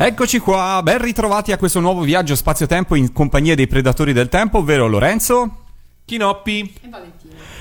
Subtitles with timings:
[0.00, 4.58] Eccoci qua, ben ritrovati a questo nuovo viaggio spazio-tempo in compagnia dei predatori del tempo,
[4.58, 5.64] ovvero Lorenzo.
[6.04, 6.72] Chinoppi.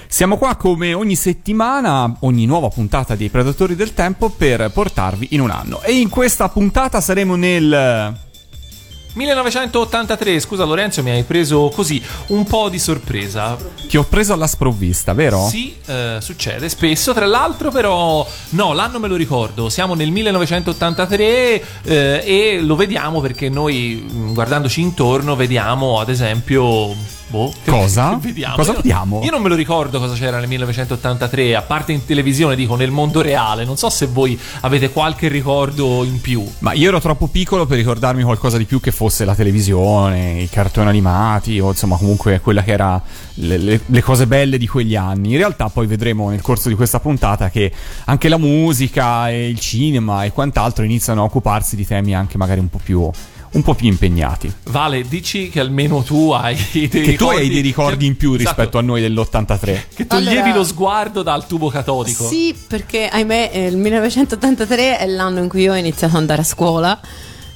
[0.06, 5.42] Siamo qua come ogni settimana, ogni nuova puntata dei Predatori del Tempo per portarvi in
[5.42, 5.82] un anno.
[5.82, 8.16] E in questa puntata saremo nel
[9.18, 13.58] 1983, scusa Lorenzo, mi hai preso così un po' di sorpresa.
[13.88, 15.48] Ti ho preso alla sprovvista, vero?
[15.50, 17.14] Sì, eh, succede spesso.
[17.14, 19.70] Tra l'altro, però, no, l'anno me lo ricordo.
[19.70, 26.96] Siamo nel 1983 eh, e lo vediamo perché noi, mh, guardandoci intorno, vediamo ad esempio.
[27.30, 28.18] Boh, Cosa?
[28.22, 28.56] vediamo.
[28.56, 29.22] Cosa Io- vediamo?
[29.24, 32.90] Io non me lo ricordo cosa c'era nel 1983, a parte in televisione, dico nel
[32.92, 33.66] mondo reale.
[33.66, 36.50] Non so se voi avete qualche ricordo in più.
[36.60, 40.50] Ma io ero troppo piccolo per ricordarmi qualcosa di più che fosse la televisione, i
[40.50, 43.02] cartoni animati o insomma comunque quella che era
[43.36, 45.32] le, le- le cose belle di quegli anni.
[45.32, 47.72] In realtà poi vedremo nel corso di questa puntata che
[48.06, 52.62] anche la musica e il cinema e quant'altro iniziano a occuparsi di temi anche magari
[52.62, 53.10] un po' più,
[53.58, 54.52] un po' più impegnati.
[54.70, 58.46] Vale, dici che almeno tu hai dei Che tu hai dei ricordi in più Esatto.
[58.50, 59.80] rispetto a noi dell'83.
[59.96, 62.28] Che toglievi Allora- lo sguardo dal tubo catodico.
[62.28, 66.42] Sì, perché ahimè eh, il 1983 è l'anno in cui io ho iniziato ad andare
[66.42, 67.00] a scuola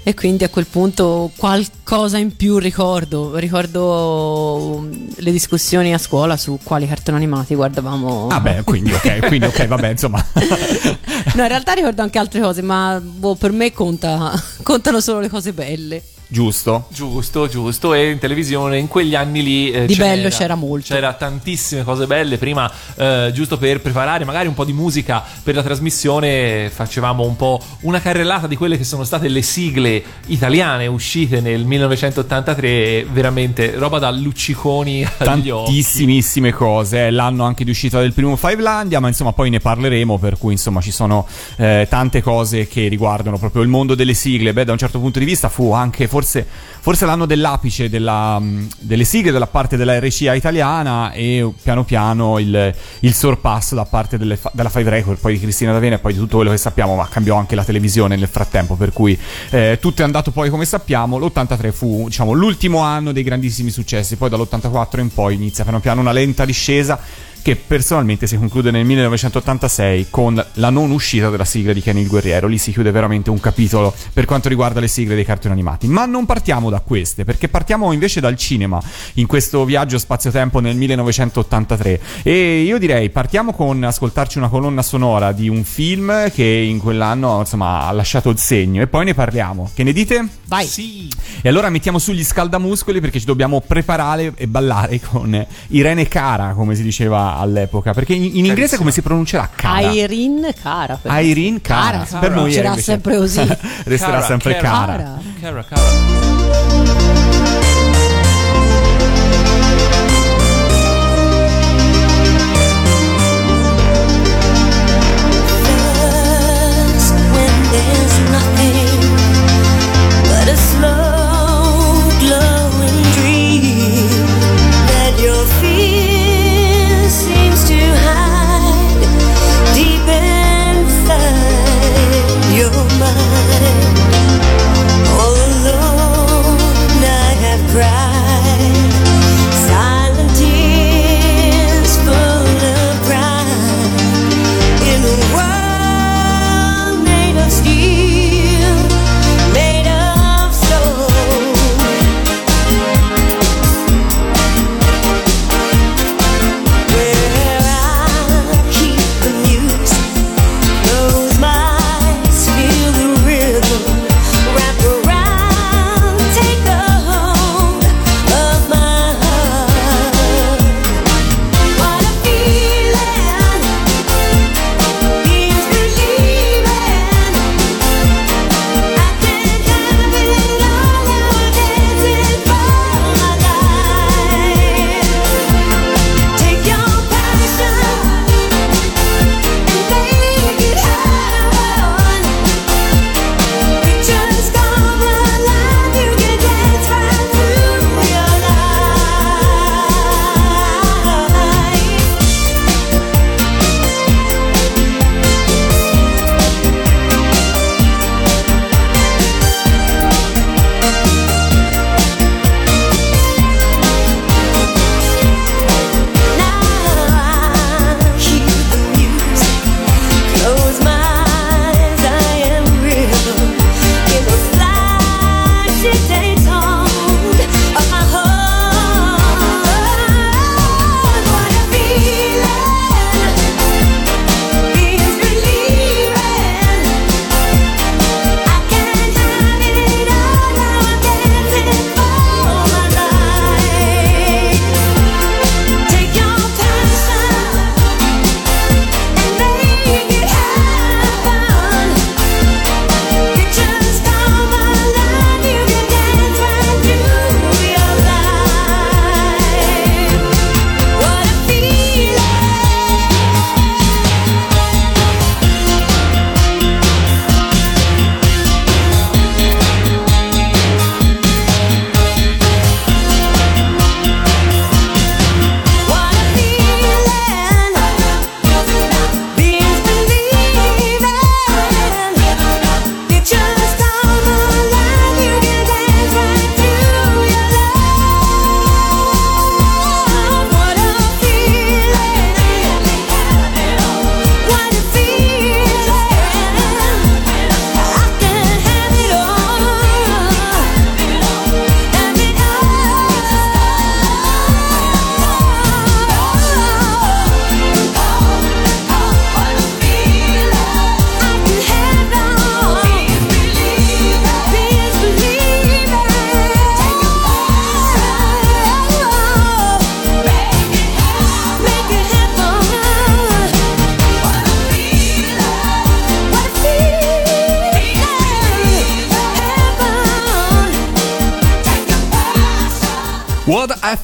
[0.04, 3.38] e quindi a quel punto qualcosa in più ricordo.
[3.38, 8.28] Ricordo um, le discussioni a scuola su quali cartoni animati guardavamo.
[8.30, 10.26] Ah beh, quindi ok, quindi ok, vabbè, insomma.
[11.34, 15.30] No, in realtà ricordo anche altre cose, ma boh, per me conta, contano solo le
[15.30, 16.02] cose belle.
[16.32, 16.86] Giusto.
[16.88, 17.94] Giusto, giusto.
[17.94, 19.70] E in televisione in quegli anni lì.
[19.70, 20.94] eh, Di c'era- bello c'era molto.
[20.94, 22.38] C'era tantissime cose belle.
[22.38, 27.36] Prima, eh, giusto per preparare magari un po' di musica per la trasmissione, facevamo un
[27.36, 33.08] po' una carrellata di quelle che sono state le sigle italiane uscite nel 1983.
[33.12, 35.66] Veramente roba da lucciconi agli occhi.
[35.66, 40.18] Tantissimissime cose, è l'anno anche di uscita del primo Fivelandia, ma insomma poi ne parleremo,
[40.18, 41.28] per cui insomma ci sono
[41.58, 44.54] eh, tante cose che riguardano proprio il mondo delle sigle.
[44.54, 48.70] Beh, da un certo punto di vista fu anche forse, forse l'anno dell'apice della, mh,
[48.80, 54.18] delle sigle da parte della RCA italiana e piano piano il, il sorpasso da parte
[54.18, 56.96] delle della Five Record, poi di Cristina D'Avena e poi di tutto quello che sappiamo,
[56.96, 59.18] ma cambiò anche la televisione nel frattempo, per cui
[59.50, 61.18] eh, tutto è andato poi come sappiamo.
[61.18, 66.02] L'83 fu diciamo l'ultimo anno dei grandissimi successi, poi dall'84 in poi inizia piano piano
[66.02, 67.00] una lenta discesa
[67.42, 72.08] che personalmente si conclude nel 1986 con la non uscita della sigla di Kenny il
[72.08, 72.48] Guerriero.
[72.48, 75.88] Lì si chiude veramente un capitolo per quanto riguarda le sigle dei cartoni animati.
[75.88, 78.82] Ma non partiamo da queste, perché partiamo invece dal cinema
[79.16, 82.02] in questo viaggio spazio-tempo nel 1983.
[82.24, 87.40] E io direi partiamo con ascoltarci una colonna sonora di un film che in quell'anno
[87.40, 89.72] insomma ha lasciato il segno e poi ne parliamo.
[89.74, 90.28] Che ne dite?
[90.46, 90.66] Vai.
[90.68, 91.10] Sì.
[91.42, 96.54] E allora mettiamo su gli scaldamuscoli perché ci dobbiamo preparare e ballare con Irene Cara,
[96.54, 97.94] come si diceva all'epoca.
[97.94, 99.92] Perché in, in inglese come si pronuncerà Cara?
[99.92, 101.00] Irene Cara.
[101.22, 102.04] Irene Cara.
[102.04, 103.40] Cara, Per noi era invece- sempre così.
[103.86, 105.20] Resterà Cara, sempre Cara.
[105.42, 105.66] Cara.
[105.66, 107.21] Cara,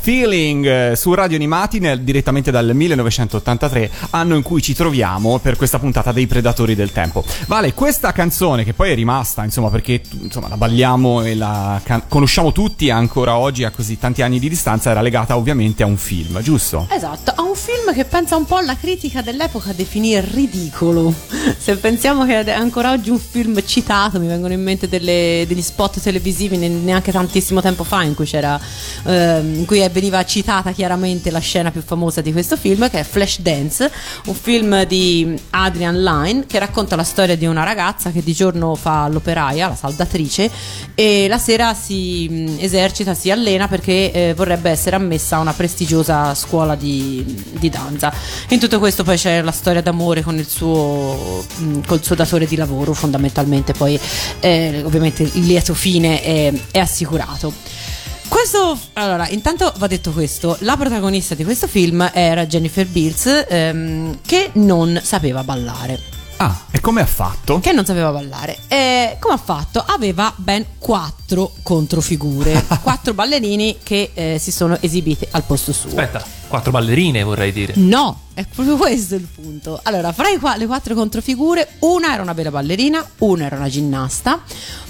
[0.07, 5.57] Feeling eh, su Radio Animati nel- direttamente dal 1983, anno in cui ci troviamo per
[5.57, 7.25] questa puntata dei Predatori del Tempo.
[7.47, 12.03] Vale, questa canzone che poi è rimasta, insomma, perché insomma, la balliamo e la can-
[12.07, 15.97] conosciamo tutti ancora oggi a così tanti anni di distanza, era legata ovviamente a un
[15.97, 16.87] film, giusto?
[16.89, 21.13] Esatto, ha un film che pensa un po' alla critica dell'epoca a definire ridicolo.
[21.57, 25.61] Se pensiamo che è ancora oggi un film citato, mi vengono in mente delle- degli
[25.61, 28.57] spot televisivi ne- neanche tantissimo tempo fa in cui c'era
[29.03, 33.03] ehm, in cui veniva citata chiaramente la scena più famosa di questo film che è
[33.03, 33.91] Flashdance,
[34.25, 38.75] un film di Adrian Lyne che racconta la storia di una ragazza che di giorno
[38.75, 40.51] fa l'operaia, la saldatrice
[40.93, 45.53] e la sera si mh, esercita, si allena perché eh, vorrebbe essere ammessa a una
[45.53, 47.25] prestigiosa scuola di,
[47.57, 48.13] di danza.
[48.49, 52.45] In tutto questo poi c'è la storia d'amore con il suo, mh, col suo datore
[52.45, 53.99] di lavoro, fondamentalmente poi
[54.41, 57.95] eh, ovviamente il lieto fine è, è assicurato.
[58.27, 64.19] Questo, allora, intanto va detto questo, la protagonista di questo film era Jennifer Beals ehm,
[64.25, 66.15] che non sapeva ballare.
[66.37, 67.59] Ah, e come ha fatto?
[67.59, 68.59] Che non sapeva ballare.
[68.67, 69.83] E come ha fatto?
[69.85, 75.89] Aveva ben quattro controfigure, quattro ballerini che eh, si sono esibiti al posto suo.
[75.89, 77.73] Aspetta, quattro ballerine vorrei dire.
[77.75, 79.79] No, è proprio questo il punto.
[79.83, 84.41] Allora, fra i le quattro controfigure, una era una vera ballerina, una era una ginnasta,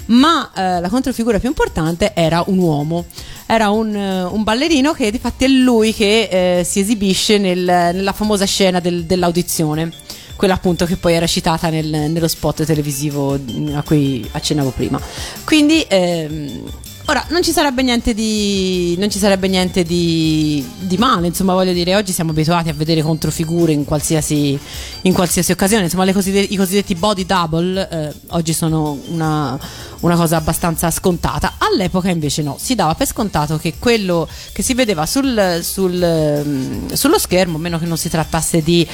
[0.06, 3.04] ma eh, la controfigura più importante era un uomo.
[3.46, 7.64] Era un, eh, un ballerino che di fatti è lui che eh, si esibisce nel-
[7.64, 9.90] nella famosa scena del- dell'audizione.
[10.36, 15.00] Quella appunto che poi era citata nel- nello spot televisivo mm, a cui accennavo prima.
[15.44, 16.62] Quindi ehm,
[17.10, 18.94] Ora, non ci sarebbe niente di.
[18.98, 23.00] non ci sarebbe niente di, di male, insomma, voglio dire, oggi siamo abituati a vedere
[23.00, 24.58] controfigure in qualsiasi,
[25.02, 25.84] in qualsiasi occasione.
[25.84, 29.58] Insomma, cosiddette- i cosiddetti body double eh, oggi sono una,
[30.00, 31.54] una cosa abbastanza scontata.
[31.56, 36.92] All'epoca invece no, si dava per scontato che quello che si vedeva sul, sul, ehm,
[36.92, 38.86] sullo schermo, a meno che non si trattasse di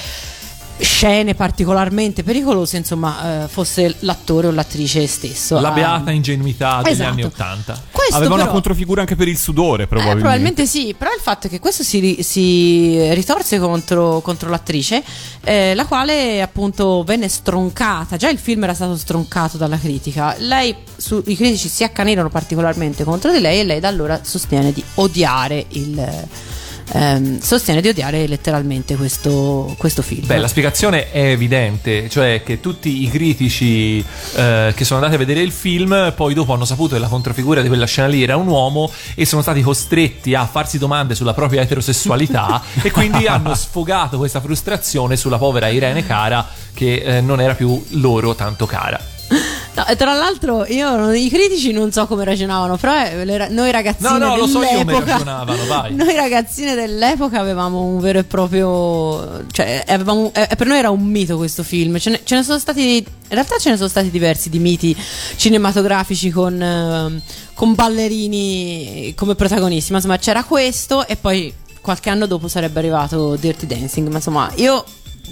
[0.77, 5.61] scene particolarmente pericolose, insomma, eh, fosse l'attore o l'attrice stesso.
[5.61, 7.11] La beata ingenuità degli Esatto.
[7.11, 7.83] anni Ottanta.
[8.13, 10.21] Aveva una però- controfigura anche per il sudore, eh, probabilmente.
[10.23, 15.03] probabilmente sì, però il fatto è che questo si, si ritorse contro, contro l'attrice,
[15.43, 18.17] eh, la quale appunto venne stroncata.
[18.17, 20.35] Già il film era stato stroncato dalla critica.
[20.39, 24.73] Lei, su- i critici si accanirono particolarmente contro di lei e lei da allora sostiene
[24.73, 26.27] di odiare il.
[26.93, 30.27] Ehm, sostiene di odiare letteralmente questo, questo film.
[30.27, 35.19] Beh, la spiegazione è evidente, cioè che tutti i critici eh, che sono andati a
[35.19, 38.37] vedere il film poi dopo hanno saputo che la controfigura di quella scena lì era
[38.37, 43.55] un uomo e sono stati costretti a farsi domande sulla propria eterosessualità e quindi hanno
[43.55, 49.14] sfogato questa frustrazione sulla povera Irene Cara che eh, non era più loro tanto cara.
[49.75, 53.73] No, e tra l'altro io i critici non so come ragionavano, però eh, le noi
[53.73, 55.95] ragazzine No, no, lo so io come ragionavano, vai.
[55.97, 61.03] Noi ragazzine dell'epoca avevamo un vero e proprio cioè avevamo, eh, per noi era un
[61.03, 61.99] mito questo film.
[61.99, 64.97] Ce ne, ce ne sono stati in realtà ce ne sono stati diversi di miti
[65.37, 67.21] cinematografici con ehm,
[67.55, 73.37] con ballerini come protagonisti, ma insomma c'era questo e poi qualche anno dopo sarebbe arrivato
[73.37, 74.85] Dirty Dancing, ma insomma io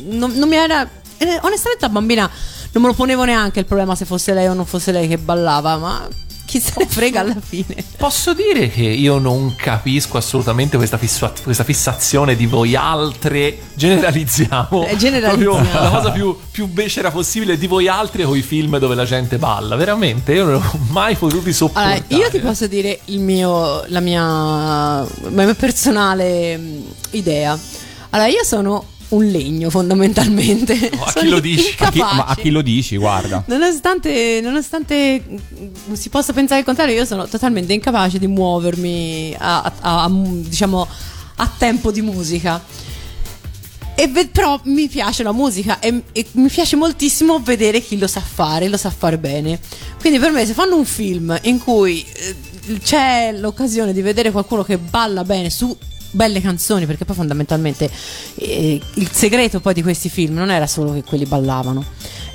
[0.08, 0.82] non, non mi era
[1.18, 2.30] eh, onestamente da bambina
[2.73, 5.19] non me lo ponevo neanche il problema se fosse lei o non fosse lei che
[5.19, 6.09] ballava, ma
[6.52, 7.83] chi se ne frega alla fine.
[7.97, 13.59] Posso dire che io non capisco assolutamente questa, fissa- questa fissazione di voi altre.
[13.75, 14.87] Generalizziamo.
[14.87, 15.57] Eh, generalizziamo.
[15.57, 19.05] Proprio la cosa più, più becera possibile di voi altre con i film dove la
[19.07, 19.76] gente balla.
[19.76, 22.05] Veramente, io non ho mai potuti sopportare.
[22.09, 27.59] Allora, io ti posso dire il mio, la mia, la mia personale mh, idea.
[28.11, 30.90] Allora, io sono un legno fondamentalmente.
[30.99, 31.75] Oh, a chi lo dici?
[31.78, 33.45] A chi- ma a chi lo dici, guarda.
[33.47, 35.23] Nonostante, nonostante
[35.92, 40.87] si possa pensare il contrario, io sono totalmente incapace di muovermi a, a- a- diciamo,
[41.37, 42.62] a tempo di musica.
[43.95, 48.07] E ve- però mi piace la musica e, e mi piace moltissimo vedere chi lo
[48.07, 49.61] sa fare, lo sa fare bene.
[50.00, 54.64] Quindi per me se fanno un film in cui eh, c'è l'occasione di vedere qualcuno
[54.64, 55.76] che balla bene su
[56.12, 57.90] belle canzoni, perché poi fondamentalmente
[58.37, 61.85] eh, il segreto poi di questi film non era solo che quelli ballavano.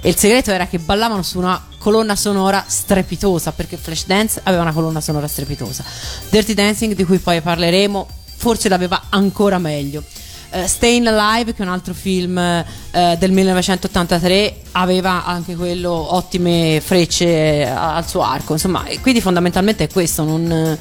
[0.02, 4.74] E il segreto era che ballavano su una colonna sonora strepitosa, perché Flashdance aveva una
[4.74, 5.84] colonna sonora strepitosa.
[6.30, 10.04] Dirty Dancing, di cui poi parleremo, forse l'aveva ancora meglio.
[10.50, 16.82] Eh, Stayin' Alive, che è un altro film eh, del 1983, aveva anche quello ottime
[16.84, 18.54] frecce eh, al suo arco.
[18.54, 20.24] Insomma, quindi fondamentalmente è questo.
[20.24, 20.78] Non,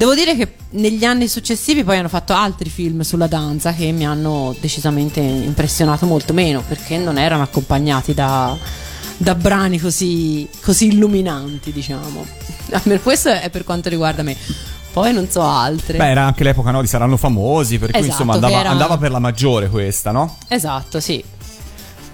[0.00, 4.06] devo dire che negli anni successivi poi hanno fatto altri film sulla danza che mi
[4.06, 8.56] hanno decisamente impressionato molto meno perché non erano accompagnati da,
[9.18, 12.24] da brani così, così illuminanti, diciamo.
[13.02, 14.34] Questo è per quanto riguarda me.
[14.90, 15.98] poi non so altre.
[15.98, 18.70] Beh, era anche l'epoca no, di Saranno famosi, per cui Esatto, insomma che andava, era-
[18.70, 20.38] andava per la maggiore questa, no?
[20.48, 21.22] Esatto, sì.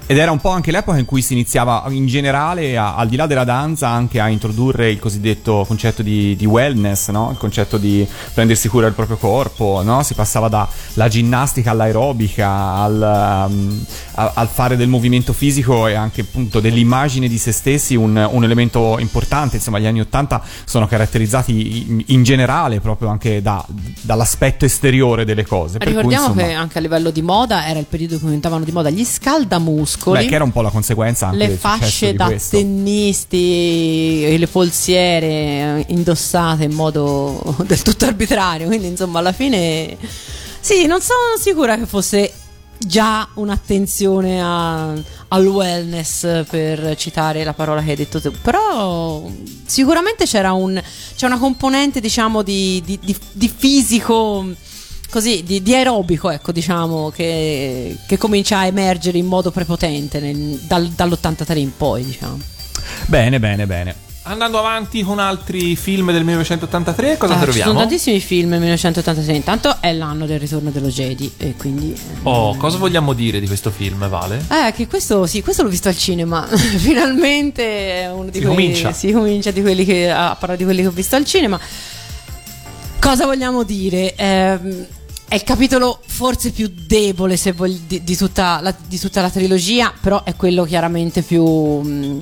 [0.09, 3.17] Ed era un po' anche l'epoca in cui si iniziava in generale, a- al di
[3.17, 7.31] là della danza, anche a introdurre il cosiddetto concetto di, di wellness, no?
[7.33, 10.05] Il concetto di prendersi cura del proprio corpo, no?
[10.05, 13.85] Si passava dalla ginnastica all'aerobica, al, um,
[14.15, 18.45] a- al fare del movimento fisico e anche appunto dell'immagine di se stessi un, un
[18.45, 19.57] elemento importante.
[19.57, 23.65] Insomma, gli anni Ottanta sono caratterizzati in, in generale proprio anche da-
[24.03, 25.79] dall'aspetto esteriore delle cose.
[25.79, 28.29] per cui, Ricordiamo insomma, che anche a livello di moda era il periodo in cui
[28.29, 29.95] diventavano di moda gli scaldamuscoli.
[30.23, 32.27] Beh, che era un po' la conseguenza anche le fasce da
[32.59, 38.67] tennisti e le polsiere eh, indossate in modo del tutto arbitrario.
[38.67, 39.97] Quindi, insomma, alla fine,
[40.61, 42.33] sì, non sono sicura che fosse
[42.79, 44.93] già un'attenzione a-
[45.29, 48.31] al wellness per citare la parola che hai detto tu.
[48.43, 49.29] Però
[49.65, 50.81] sicuramente c'era un,
[51.17, 54.45] c'è una componente, diciamo, di, di- di- di fisico.
[55.17, 60.61] Così, di, di aerobico, ecco, diciamo, che, che comincia a emergere in modo prepotente nel-
[60.67, 62.39] dal- dall'83 in poi, diciamo.
[63.07, 63.95] Bene, bene, bene.
[64.25, 67.71] Andando avanti con altri film del 1983, cosa Ah, ci troviamo?
[67.71, 69.35] sono tantissimi film nel 1986.
[69.37, 71.93] Intanto è l'anno del ritorno dello Jedi, e quindi.
[71.95, 74.45] eh, Oh, cosa vogliamo dire di questo film, Vale?
[74.51, 76.45] Eh, che questo sì, questo l'ho visto al cinema.
[76.77, 78.55] Finalmente è uno di Si quelli.
[78.55, 78.93] comincia.
[78.93, 81.59] Si comincia di quelli che, a parlare di quelli che ho visto al cinema.
[83.01, 84.15] Cosa vogliamo dire?
[84.17, 84.87] Ehm,
[85.29, 89.93] è il capitolo forse più debole vogli- di, di tutta la, di tutta la trilogia,
[90.01, 91.45] però è quello chiaramente più.
[91.45, 92.21] mh,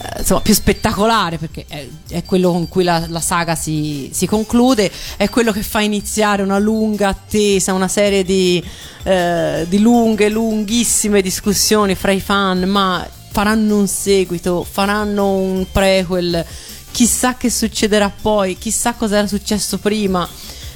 [0.00, 4.26] eh, Insomma, più spettacolare perché è, è quello con cui la, la saga si, si
[4.26, 8.62] conclude, è quello che fa iniziare una lunga attesa, una serie di,
[9.02, 16.44] eh, di lunghe, lunghissime discussioni fra i fan, ma faranno un seguito, faranno un prequel,
[16.92, 20.28] chissà che succederà poi, chissà cosa era successo prima.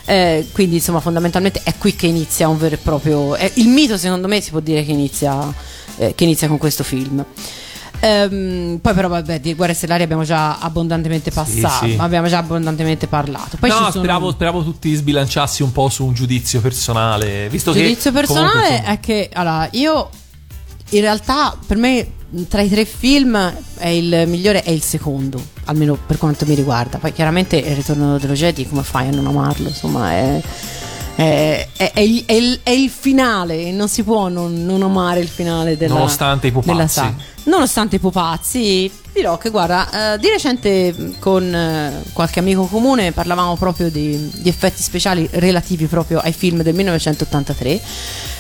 [0.04, 3.96] Eh, quindi insomma fondamentalmente è qui che inizia un vero e proprio è- il mito
[3.96, 5.52] secondo me si può dire che inizia,
[5.96, 7.24] eh, che inizia con questo film
[8.04, 11.94] Ehm, poi però vabbè di Guerre Stellari abbiamo già abbondantemente passato sì.
[11.96, 16.12] abbiamo già abbondantemente parlato poi no, sono speravo, speravo tutti sbilanciassi un po' su un
[16.12, 17.48] giudizio personale.
[17.48, 20.10] Visto giudizio che personale comunque, è che allora io
[20.90, 22.08] in realtà per me
[22.48, 23.36] tra i tre film
[23.76, 26.98] è il migliore è il secondo almeno per quanto mi riguarda.
[26.98, 29.68] Poi chiaramente il ritorno dello Jedi come fai a non amarlo?
[29.68, 30.40] Insomma è
[31.14, 35.76] è, è- il, il- è il finale non si può non, non amare il finale
[35.76, 37.14] della, Nonostante i pupazzi.
[37.44, 43.56] nonostante i pupazzi dirò che guarda eh, di recente con eh, qualche amico comune parlavamo
[43.56, 47.80] proprio di, di effetti speciali relativi proprio ai film del 1983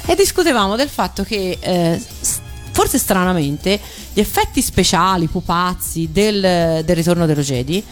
[0.06, 2.02] e discutevamo del fatto che eh,
[2.82, 3.78] forse stranamente
[4.12, 7.84] gli effetti speciali pupazzi del, del ritorno dello Jedi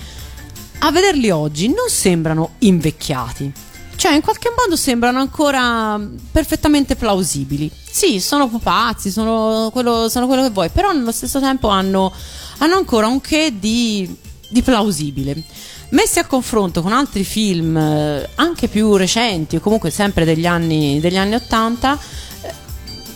[0.81, 3.53] a vederli oggi non sembrano invecchiati.
[3.95, 6.01] Cioè, in qualche modo sembrano ancora
[6.33, 7.71] perfettamente plausibili.
[7.89, 12.13] Sì, sono pupazzi, sono quello, sono quello che vuoi, però nello stesso tempo hanno,
[12.59, 14.13] hanno ancora un che di,
[14.49, 15.41] di plausibile.
[15.91, 20.99] Messi a confronto con altri film eh, anche più recenti, o comunque sempre degli anni,
[20.99, 21.99] degli anni 80,
[22.41, 22.55] eh,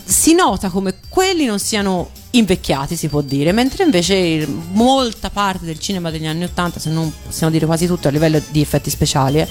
[0.05, 5.79] si nota come quelli non siano invecchiati, si può dire, mentre invece molta parte del
[5.79, 9.39] cinema degli anni 80, se non possiamo dire quasi tutto a livello di effetti speciali,
[9.39, 9.47] eh,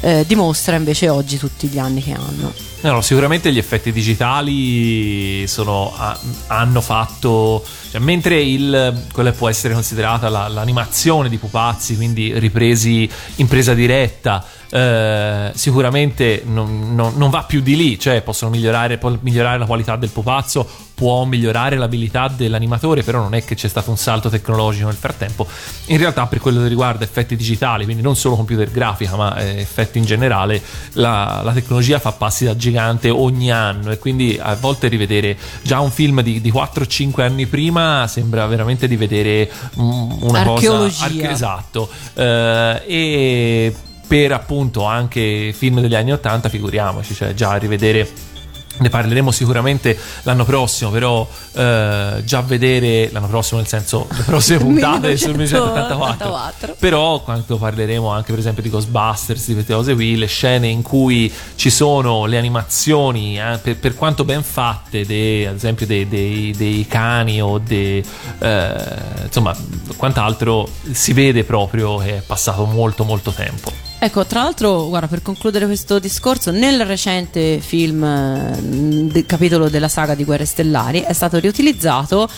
[0.00, 2.52] eh, dimostra invece oggi tutti gli anni che hanno.
[2.82, 6.18] No, no, sicuramente gli effetti digitali sono- ha-
[6.48, 7.64] hanno fatto.
[7.90, 13.72] cioè, mentre il, quella può essere considerata la- l'animazione di pupazzi, quindi ripresi in presa
[13.74, 17.98] diretta, eh, sicuramente non, non- non va più di lì.
[17.98, 23.44] Cioè, possono migliorare, migliorare la qualità del pupazzo, può migliorare l'abilità dell'animatore, però non è
[23.44, 25.46] che c'è stato un salto tecnologico nel frattempo.
[25.86, 29.60] In realtà, per quello che riguarda effetti digitali, quindi non solo computer grafica, ma eh,
[29.60, 30.60] effetti in generale,
[30.94, 35.78] la, la tecnologia fa passi da gigante ogni anno e quindi a volte rivedere già
[35.78, 39.48] un film di, di 4-5 anni prima sembra veramente di vedere
[39.80, 40.68] mm, una Archeologia.
[40.88, 43.74] cosa arche- esatto Eh, e
[44.08, 48.08] per appunto anche film degli anni 80 figuriamoci cioè già rivedere
[48.78, 54.58] ne parleremo sicuramente l'anno prossimo, però eh, già vedere l'anno prossimo, nel senso le prossime
[54.64, 56.18] puntate sul 1984.
[56.18, 56.76] 1984.
[56.78, 60.82] Però quando parleremo anche per esempio di Ghostbusters, di queste cose qui, le scene in
[60.82, 66.08] cui ci sono le animazioni, eh, per, per quanto ben fatte, de- ad esempio dei,
[66.08, 68.04] dei- dei cani o dei,
[68.38, 68.74] eh,
[69.24, 69.56] insomma
[69.96, 73.87] quant'altro, si vede proprio che è passato molto molto tempo.
[74.00, 78.00] Ecco, tra l'altro, guarda, per concludere questo discorso, nel recente film
[79.10, 82.28] del capitolo della saga di Guerre Stellari è stato riutilizzato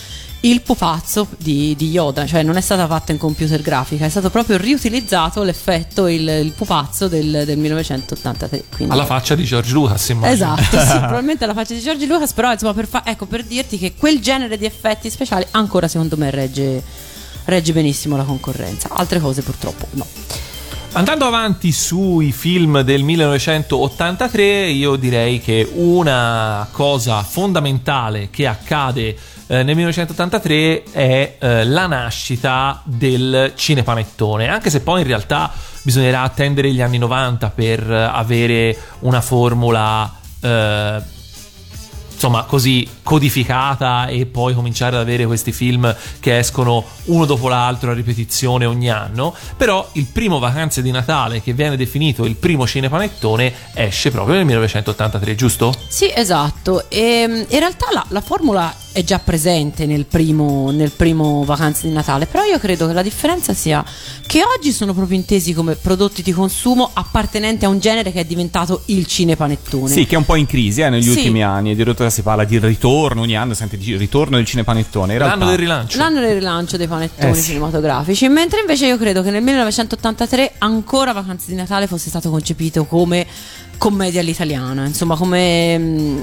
[0.41, 4.31] il pupazzo di, di Yoda, cioè non è stata fatta in computer grafica, è stato
[4.31, 8.65] proprio riutilizzato l'effetto, il, il pupazzo del, del 1983.
[8.75, 8.95] Quindi...
[8.95, 10.55] Alla faccia di George Lucas, immagino.
[10.55, 13.77] Esatto, sì, probabilmente alla faccia di George Lucas, però insomma per, fa- ecco, per dirti
[13.77, 16.83] che quel genere di effetti speciali ancora secondo me regge,
[17.45, 18.89] regge benissimo la concorrenza.
[18.93, 20.07] Altre cose purtroppo no.
[20.93, 29.63] Andando avanti sui film del 1983, io direi che una cosa fondamentale che accade eh,
[29.63, 36.73] nel 1983 è eh, la nascita del cinepanettone, anche se poi in realtà bisognerà attendere
[36.73, 41.03] gli anni 90 per eh, avere una formula eh,
[42.21, 47.93] insomma così codificata e poi cominciare ad avere questi film che escono uno dopo l'altro
[47.93, 52.67] a ripetizione ogni anno però il primo Vacanze di Natale che viene definito il primo
[52.67, 55.75] cinepanettone esce proprio nel 1983 giusto?
[55.89, 56.91] Sì, esatto.
[56.91, 61.87] E, mm, in realtà la, la formula è già presente nel primo, nel primo Vacanze
[61.87, 63.85] di Natale, però io credo che la differenza sia
[64.27, 68.25] che oggi sono proprio intesi come prodotti di consumo appartenenti a un genere che è
[68.25, 69.89] diventato il cinepanettone.
[69.89, 71.11] Sì, che è un po' in crisi eh, negli Sì.
[71.11, 71.71] ultimi anni.
[71.73, 75.13] Addirittura si parla di ritorno ogni anno, sente di ritorno del cinepanettone.
[75.13, 75.99] In realtà, L'anno del rilancio.
[75.99, 77.43] L'anno del rilancio dei panettoni Eh sì.
[77.43, 82.85] cinematografici, mentre invece io credo che nel 1983 ancora Vacanze di Natale fosse stato concepito
[82.87, 83.27] come
[83.79, 86.19] commedia all'italiana, insomma come, mm,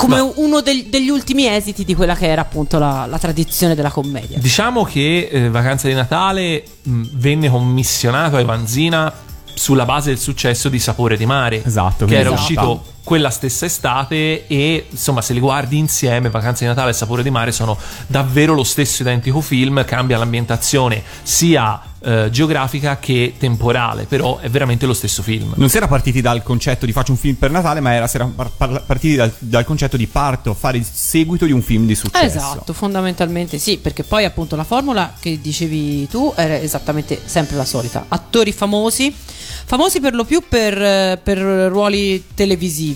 [0.00, 3.74] come Ma- uno del- degli ultimi esiti di quella che era appunto la, la tradizione
[3.74, 4.38] della commedia.
[4.38, 9.12] Diciamo che eh, Vacanza di Natale mh, venne commissionato ai Vanzina
[9.52, 12.40] sulla base del successo di Sapore di Mare, Esatto, che era esatto.
[12.40, 17.22] uscito quella stessa estate e insomma se li guardi insieme Vacanza di Natale e Sapore
[17.22, 24.04] di Mare sono davvero lo stesso identico film, cambia l'ambientazione sia eh, geografica che temporale,
[24.04, 25.52] però è veramente lo stesso film.
[25.56, 28.16] Non si era partiti dal concetto di faccio un film per Natale, ma era, si
[28.16, 31.86] era par- par- partiti dal, dal concetto di parto fare il seguito di un film
[31.86, 32.24] di successo.
[32.24, 37.66] Esatto, fondamentalmente sì, perché poi appunto la formula che dicevi tu era esattamente sempre la
[37.66, 38.06] solita.
[38.08, 42.89] Attori famosi, famosi per lo più per, per ruoli televisivi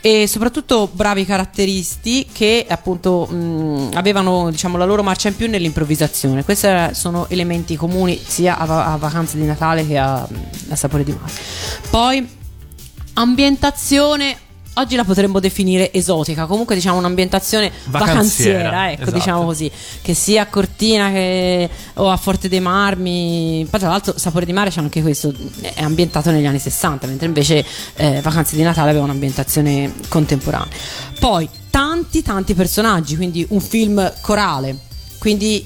[0.00, 6.44] e soprattutto bravi caratteristi che appunto mh, avevano diciamo la loro marcia in più nell'improvvisazione.
[6.44, 10.26] Questi sono elementi comuni sia a, a Vacanze di Natale che a,
[10.68, 11.32] a Sapore di Mare.
[11.90, 12.28] Poi
[13.14, 14.36] ambientazione
[14.74, 19.16] oggi la potremmo definire esotica, comunque diciamo un'ambientazione Vacanziera, vacanziera, ecco, esatto.
[19.16, 23.66] diciamo così, che sia a Cortina che, o a Forte dei Marmi.
[23.68, 27.26] Poi tra l'altro Sapore di Mare c'è anche questo, è ambientato negli anni 60, mentre
[27.26, 27.64] invece
[27.96, 30.74] eh, Vacanze di Natale aveva un'ambientazione contemporanea.
[31.18, 34.76] Poi tanti tanti personaggi, quindi un film corale,
[35.18, 35.64] quindi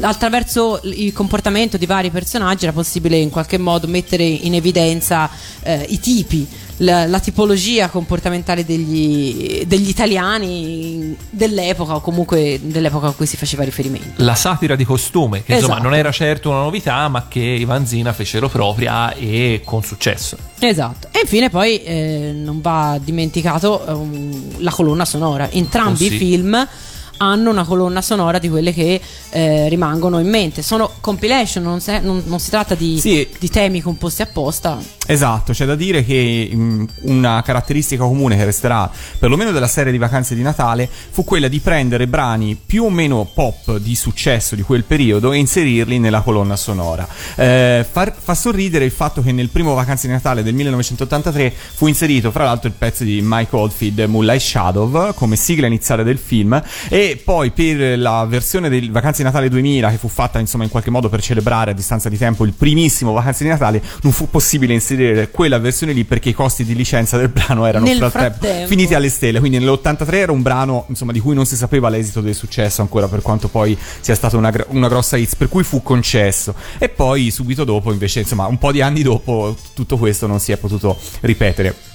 [0.00, 5.28] attraverso il comportamento di vari personaggi era possibile in qualche modo mettere in evidenza
[5.62, 6.46] eh, i tipi,
[6.78, 13.64] la, la tipologia comportamentale degli, degli italiani dell'epoca o comunque dell'epoca a cui si faceva
[13.64, 14.22] riferimento.
[14.22, 15.88] La satira di costume, che insomma Esatto.
[15.88, 20.36] non era certo una novità, ma che i Vanzina fecero propria e con successo.
[20.58, 21.08] Esatto.
[21.12, 25.50] E infine poi eh, non va dimenticato ehm, la colonna sonora.
[25.50, 26.14] Entrambi Oh, sì.
[26.14, 26.68] i film
[27.18, 29.00] hanno una colonna sonora di quelle che
[29.30, 30.62] eh, rimangono in mente.
[30.62, 33.26] Sono compilation, non, se- non- non si tratta di, Sì.
[33.38, 34.78] di temi composti apposta.
[35.08, 39.98] Esatto, c'è da dire che mh, una caratteristica comune che resterà perlomeno della serie di
[39.98, 44.62] vacanze di Natale fu quella di prendere brani più o meno pop di successo di
[44.62, 47.06] quel periodo e inserirli nella colonna sonora.
[47.36, 51.86] Eh, far- fa sorridere il fatto che nel primo Vacanze di Natale del 1983 fu
[51.86, 56.60] inserito fra l'altro il pezzo di Mike Oldfield Moonlight Shadow come sigla iniziale del film
[56.88, 60.70] e poi per la versione del Vacanze di Natale 2000 che fu fatta insomma in
[60.70, 64.28] qualche modo per celebrare a distanza di tempo il primissimo Vacanze di Natale non fu
[64.28, 68.46] possibile inserire quella versione lì perché i costi di licenza del brano erano Nel frattempo
[68.46, 68.68] frattempo.
[68.68, 69.38] finiti alle stelle.
[69.38, 73.08] Quindi nell'83 era un brano insomma di cui non si sapeva l'esito del successo ancora
[73.08, 76.54] per quanto poi sia stata una, una grossa hits per cui fu concesso.
[76.78, 80.52] E poi subito dopo invece insomma un po' di anni dopo tutto questo non si
[80.52, 81.94] è potuto ripetere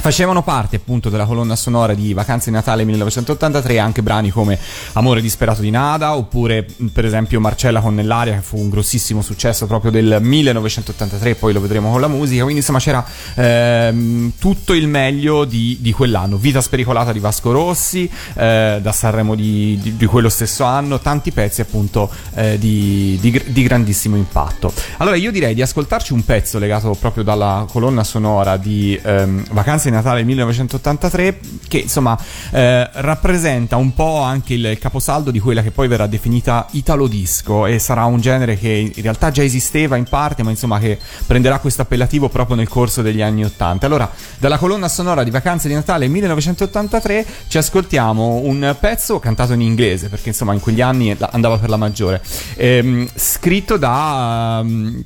[0.00, 4.58] Facevano parte appunto della colonna sonora di Vacanze di Natale 1983 anche brani come
[4.94, 9.20] Amore disperato di Nada oppure mh, per esempio Marcella con Nellaria che fu un grossissimo
[9.20, 12.40] successo proprio del 1983 poi lo vedremo con la musica.
[12.40, 16.38] Quindi insomma c'era ehm, tutto il meglio di, di quell'anno.
[16.38, 21.30] Vita spericolata di Vasco Rossi eh, da Sanremo di, di- di quello stesso anno tanti
[21.30, 23.18] pezzi appunto eh, di
[23.52, 24.72] grandissimo impatto.
[24.96, 29.89] Allora io direi di ascoltarci un pezzo legato proprio dalla colonna sonora di ehm, Vacanze
[29.90, 32.18] Natale 1983 che insomma
[32.50, 37.66] eh, rappresenta un po' anche il caposaldo di quella che poi verrà definita Italo Disco
[37.66, 41.58] e sarà un genere che in realtà già esisteva in parte ma insomma che prenderà
[41.58, 43.86] questo appellativo proprio nel corso degli anni 80.
[43.86, 49.60] Allora, dalla colonna sonora di Vacanze di Natale 1983 ci ascoltiamo un pezzo cantato in
[49.60, 52.22] inglese perché insomma in quegli anni andava per la maggiore,
[52.56, 54.60] ehm, scritto da...
[54.62, 55.02] um,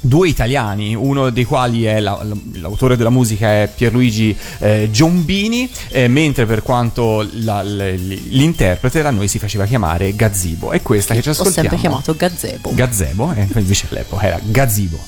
[0.00, 6.08] due italiani, uno dei quali è la- l'autore della musica è Pierluigi eh, Giombini, eh,
[6.08, 10.72] mentre per quanto la- l'interprete da noi si faceva chiamare Gazzibo.
[10.72, 11.68] E questa che ci Ho ascoltiamo.
[11.68, 12.70] sempre chiamato Gazebo.
[12.74, 14.98] Gazebo, e invece all'epoca era Gazzibo.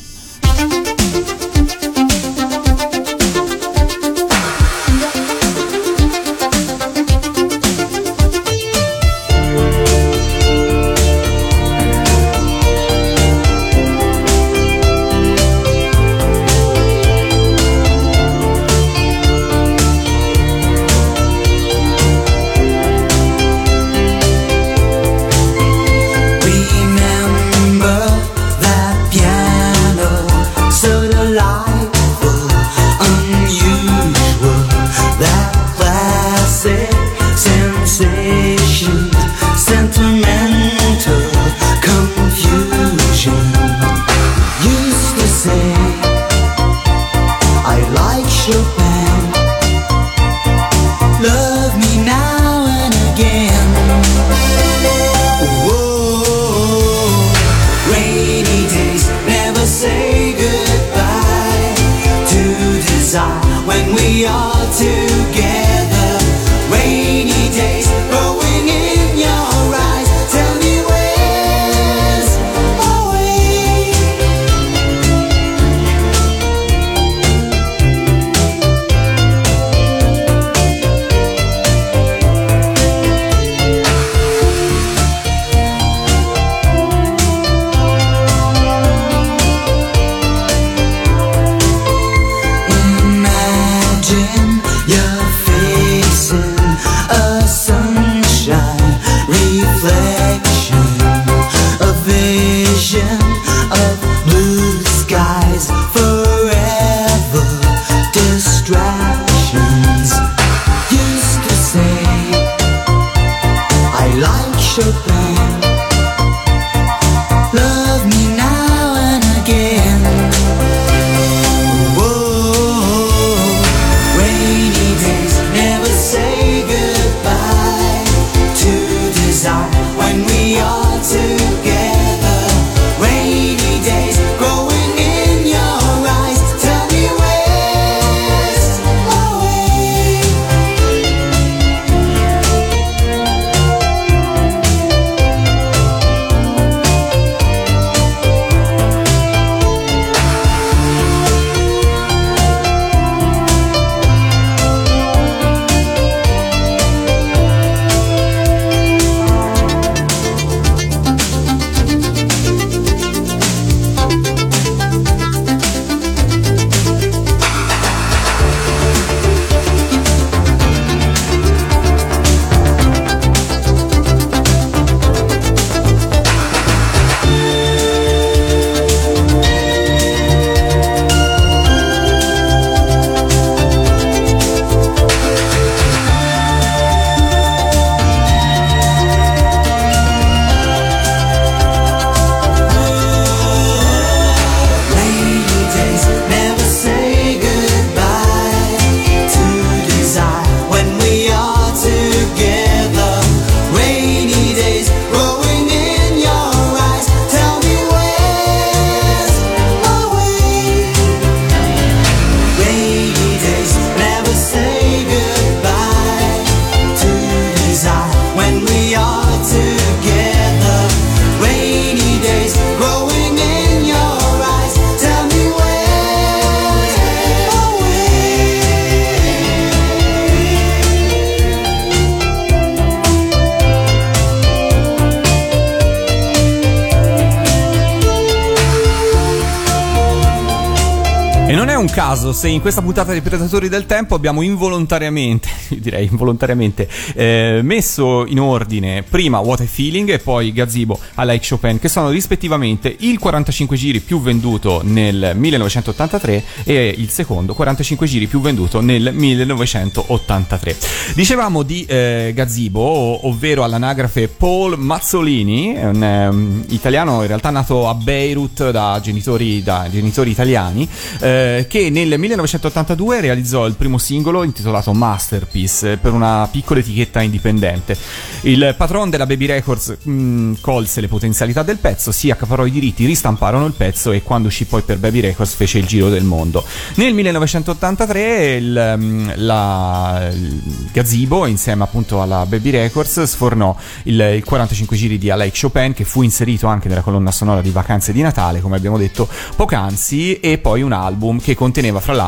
[242.40, 248.40] Se in questa puntata di Predatori del Tempo abbiamo involontariamente, direi involontariamente, eh, messo in
[248.40, 253.18] ordine prima What a Feeling e poi Gazebo a Like Chopin, che sono rispettivamente il
[253.18, 260.76] 45 giri più venduto nel 1983 e il secondo 45 giri più venduto nel 1983.
[261.14, 267.86] Dicevamo di eh, Gazebo, ov- ovvero all'anagrafe Paul Mazzolini, un ehm, italiano in realtà nato
[267.86, 270.88] a Beirut da genitori, da genitori italiani,
[271.20, 277.20] eh, che nel 1982 realizzò il primo singolo intitolato Masterpiece eh, per una piccola etichetta
[277.22, 277.96] indipendente.
[278.42, 283.04] Il patron della Baby Records mh, colse le potenzialità del pezzo, si accaparrò i diritti,
[283.04, 286.64] ristamparono il pezzo e quando uscì poi per Baby Records fece il giro del mondo.
[286.94, 294.44] Nel 1983 il, mh, la, il Gazebo insieme appunto alla Baby Records sfornò il, il
[294.44, 298.22] 45 giri di Alec Chopin che fu inserito anche nella colonna sonora di Vacanze di
[298.22, 302.19] Natale come abbiamo detto poc'anzi e poi un album che conteneva fra l'altro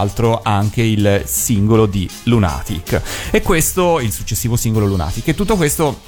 [0.43, 3.01] anche il singolo di Lunatic.
[3.31, 5.29] E questo il successivo singolo Lunatic.
[5.29, 6.01] E tutto questo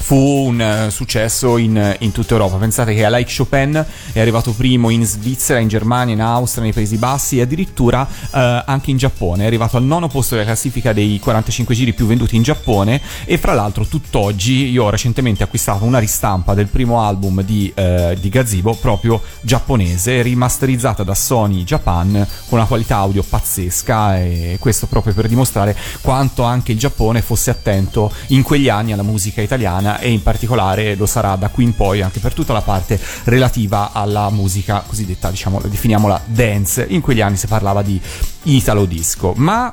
[0.00, 2.56] fu un eh, successo in, in tutta Europa.
[2.56, 6.96] Pensate che Like Chopin è arrivato primo in Svizzera, in Germania, in Austria, nei Paesi
[6.96, 9.42] Bassi e addirittura eh, anche in Giappone.
[9.42, 13.36] È arrivato al nono posto della classifica dei 45 giri più venduti in Giappone e
[13.38, 18.28] fra l'altro tutt'oggi io ho recentemente acquistato una ristampa del primo album di, eh, di
[18.28, 25.12] Gazebo proprio giapponese, rimasterizzata da Sony Japan con una qualità audio pazzesca e questo proprio
[25.12, 30.10] per dimostrare quanto anche il Giappone fosse attento in quegli anni alla musica italiana e
[30.10, 34.28] in particolare lo sarà da qui in poi anche per tutta la parte relativa alla
[34.30, 36.84] musica cosiddetta, diciamo, definiamola dance.
[36.88, 38.00] In quegli anni si parlava di
[38.42, 39.72] Italo disco, ma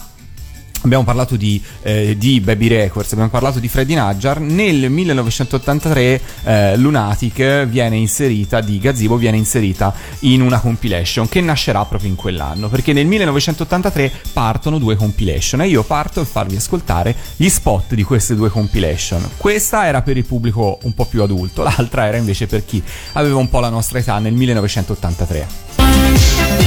[0.82, 4.40] Abbiamo parlato di, eh, di Baby Records, abbiamo parlato di Freddie Najjar.
[4.40, 11.84] Nel 1983 eh, Lunatic viene inserita, di Gazebo viene inserita in una compilation che nascerà
[11.86, 17.16] proprio in quell'anno, perché nel 1983 partono due compilation e io parto a farvi ascoltare
[17.36, 19.28] gli spot di queste due compilation.
[19.38, 22.82] Questa era per il pubblico un po' più adulto, l'altra era invece per chi
[23.14, 25.64] aveva un po' la nostra età nel 1983.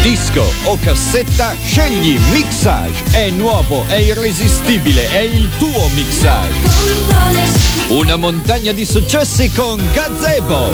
[0.02, 3.04] Disco o cassetta, scegli Mixage.
[3.10, 6.56] È nuovo, è irresistibile, è il tuo Mixage.
[7.88, 10.70] Una montagna di successi con Gazebo.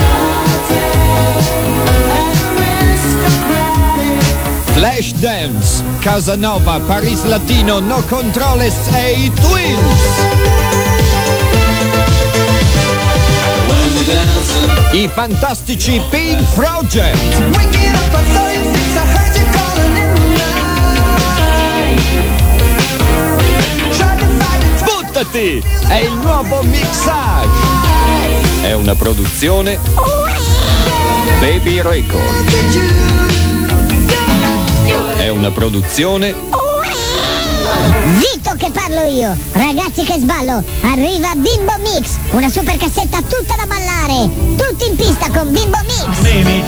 [4.73, 9.83] Flashdance, Casanova, Paris Latino, No Controles e i Twins.
[14.93, 17.74] I fantastici Pink Project.
[24.85, 25.63] Buttati!
[25.87, 27.49] È il nuovo Mixage!
[28.63, 29.79] È una produzione
[31.39, 32.23] Baby Record.
[35.17, 36.35] È una produzione
[38.19, 39.37] Zitto che parlo io!
[39.53, 40.63] Ragazzi che sballo!
[40.83, 42.17] Arriva Bimbo Mix!
[42.31, 44.29] Una super cassetta tutta da ballare!
[44.57, 46.19] Tutti in pista con Bimbo Mix!
[46.21, 46.63] me mi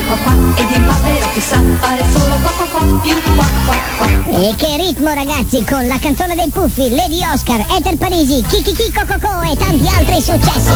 [0.00, 0.62] mente?
[0.62, 4.06] ed imparerò chissà fare solo qua qua qua più qua qua qua
[4.40, 9.04] E che ritmo ragazzi con la canzone dei Puffi, Lady Oscar, Ether Parisi, Kiki Kiko
[9.06, 10.72] Coco e tanti altri successi!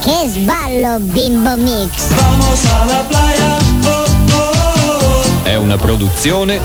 [0.00, 2.08] Che sballo Bimbo Mix!
[2.08, 5.22] Vamos a la playa, oh, oh, oh.
[5.44, 6.60] è una produzione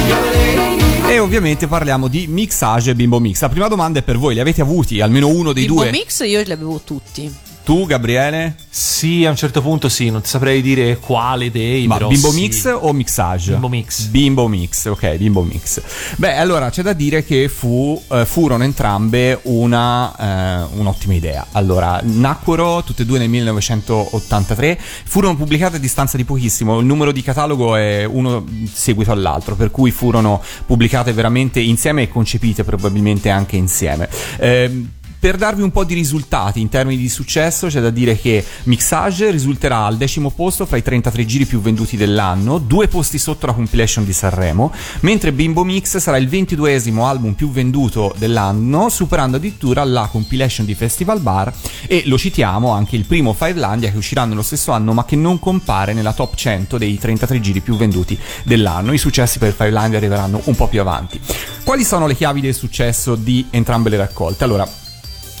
[1.09, 3.41] E ovviamente parliamo di mixage e bimbo mix.
[3.41, 5.91] La prima domanda è per voi, li avete avuti almeno uno dei Bimbo due?
[5.91, 7.48] Mix io li avevo tutti.
[7.69, 8.55] Tu, Gabriele?
[8.67, 12.39] Sì, a un certo punto sì, non ti saprei dire quale dei, Ma bimbo sì.
[12.39, 13.51] mix o mixage?
[13.51, 14.05] Bimbo mix.
[14.05, 15.79] Bimbo mix, ok, bimbo mix.
[16.15, 21.45] Beh, allora c'è da dire che fu, eh, furono entrambe una, eh, un'ottima idea.
[21.51, 27.11] Allora, nacquero tutte e due nel 1983, furono pubblicate a distanza di pochissimo, il numero
[27.11, 33.29] di catalogo è uno seguito all'altro, per cui furono pubblicate veramente insieme e concepite probabilmente
[33.29, 34.09] anche insieme.
[34.39, 38.43] Ehm, per darvi un po' di risultati in termini di successo, c'è da dire che
[38.63, 43.45] Mixage risulterà al decimo posto fra i 33 giri più venduti dell'anno, due posti sotto
[43.45, 49.37] la compilation di Sanremo, mentre Bimbo Mix sarà il 22esimo album più venduto dell'anno, superando
[49.37, 51.53] addirittura la compilation di Festival Bar
[51.85, 55.37] e lo citiamo anche il primo Fivelandia che uscirà nello stesso anno ma che non
[55.39, 58.93] compare nella top 100 dei 33 giri più venduti dell'anno.
[58.93, 61.19] I successi per Fivelandia arriveranno un po' più avanti.
[61.63, 64.43] Quali sono le chiavi del successo di entrambe le raccolte?
[64.43, 64.67] Allora,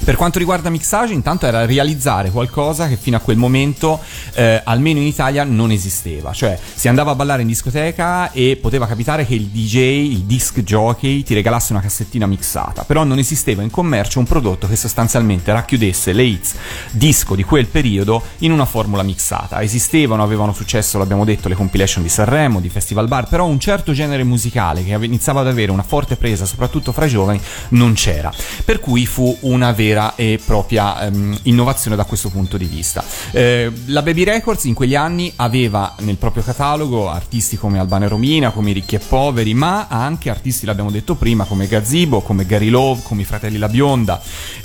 [0.03, 3.99] Per quanto riguarda mixage, intanto era realizzare qualcosa che fino a quel momento,
[4.33, 6.33] eh, almeno in Italia, non esisteva.
[6.33, 9.77] Cioè, si andava a ballare in discoteca e poteva capitare che il DJ,
[10.11, 12.83] il disc jockey, ti regalasse una cassettina mixata.
[12.83, 16.55] Però non esisteva in commercio un prodotto che sostanzialmente racchiudesse le hits
[16.91, 19.61] disco di quel periodo in una formula mixata.
[19.61, 23.91] Esistevano, avevano successo, l'abbiamo detto, le compilation di Sanremo, di Festival Bar, però un certo
[23.93, 28.31] genere musicale che iniziava ad avere una forte presa, soprattutto fra i giovani, non c'era.
[28.65, 33.03] Per cui fu una vera e propria ehm, innovazione da questo punto di vista.
[33.31, 38.07] Eh, la Baby Records in quegli anni aveva nel proprio catalogo artisti come Albano e
[38.07, 42.69] Romina, come Ricchi e Poveri, ma anche artisti, l'abbiamo detto prima, come Gazzibo, come Gary
[42.69, 44.21] Love, come i Fratelli La Bionda.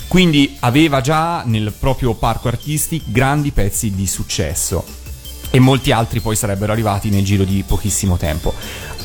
[0.07, 5.03] Quindi aveva già nel proprio parco artisti grandi pezzi di successo
[5.55, 8.53] e molti altri poi sarebbero arrivati nel giro di pochissimo tempo.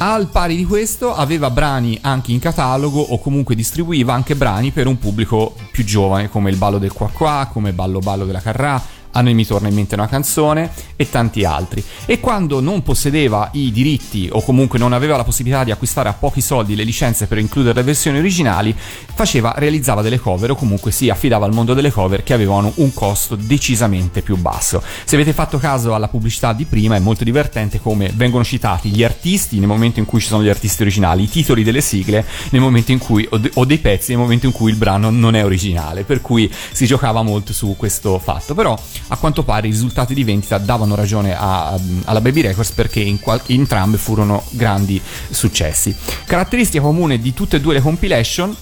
[0.02, 4.86] Al pari di questo aveva brani anche in catalogo o comunque distribuiva anche brani per
[4.86, 8.82] un pubblico più giovane come il ballo del qua qua, come ballo ballo della carrà,
[9.12, 11.83] a noi mi torna in mente una canzone e tanti altri.
[12.07, 16.12] E quando non possedeva i diritti o comunque non aveva la possibilità di acquistare a
[16.12, 18.75] pochi soldi le licenze per includere le versioni originali,
[19.14, 22.92] faceva, realizzava delle cover o comunque si affidava al mondo delle cover che avevano un
[22.92, 24.83] costo decisamente più basso.
[25.05, 29.05] Se avete fatto caso alla pubblicità di prima è molto divertente come vengono citati gli
[29.05, 32.61] artisti nel momento in cui ci sono gli artisti originali, i titoli delle sigle nel
[32.61, 36.05] momento in cui o dei pezzi nel momento in cui il brano non è originale,
[36.05, 38.55] per cui si giocava molto su questo fatto.
[38.55, 38.79] Però
[39.12, 43.18] a quanto pare i risultati di vendita davano ragione a- alla Baby Records perché in
[43.20, 45.94] qual- entrambe furono grandi successi.
[46.25, 48.57] Caratteristica comune di tutte e due le compilation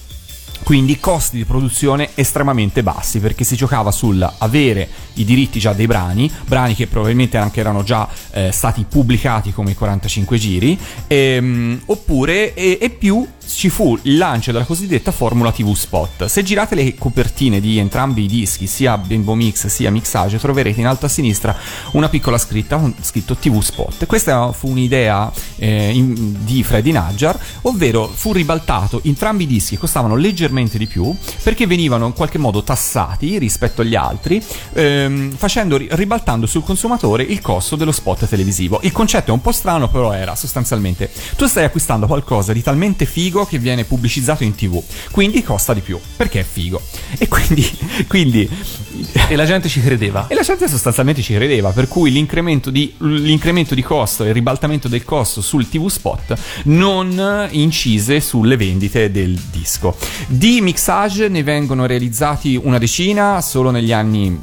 [0.63, 5.87] quindi costi di produzione estremamente bassi perché si giocava sul avere i diritti già dei
[5.87, 11.81] brani, brani che probabilmente anche erano già eh, stati pubblicati come i 45 giri, ehm,
[11.85, 16.25] oppure e, e più ci fu il lancio della cosiddetta formula TV Spot.
[16.25, 20.87] Se girate le copertine di entrambi i dischi, sia Bimbo Mix sia Mixage, troverete in
[20.87, 21.55] alto a sinistra
[21.93, 24.05] una piccola scritta scritto TV Spot.
[24.05, 30.15] Questa fu un'idea eh, in- di Freddy Najjar, ovvero fu ribaltato entrambi i dischi costavano
[30.15, 34.41] leggermente di più perché venivano in qualche modo tassati rispetto agli altri,
[34.73, 38.79] ehm, facendo ri- ribaltando sul consumatore il costo dello spot televisivo.
[38.83, 43.05] Il concetto è un po' strano, però era sostanzialmente tu stai acquistando qualcosa di talmente
[43.05, 46.81] figo che viene pubblicizzato in tv, quindi costa di più perché è figo.
[47.17, 47.69] E quindi,
[48.07, 48.49] quindi
[49.29, 50.27] E la gente ci credeva.
[50.27, 54.33] e la gente sostanzialmente ci credeva, per cui l'incremento di, l'incremento di costo e il
[54.33, 59.95] ribaltamento del costo sul TV spot non incise sulle vendite del disco.
[60.27, 64.39] Di mixage ne vengono realizzati una decina solo negli anni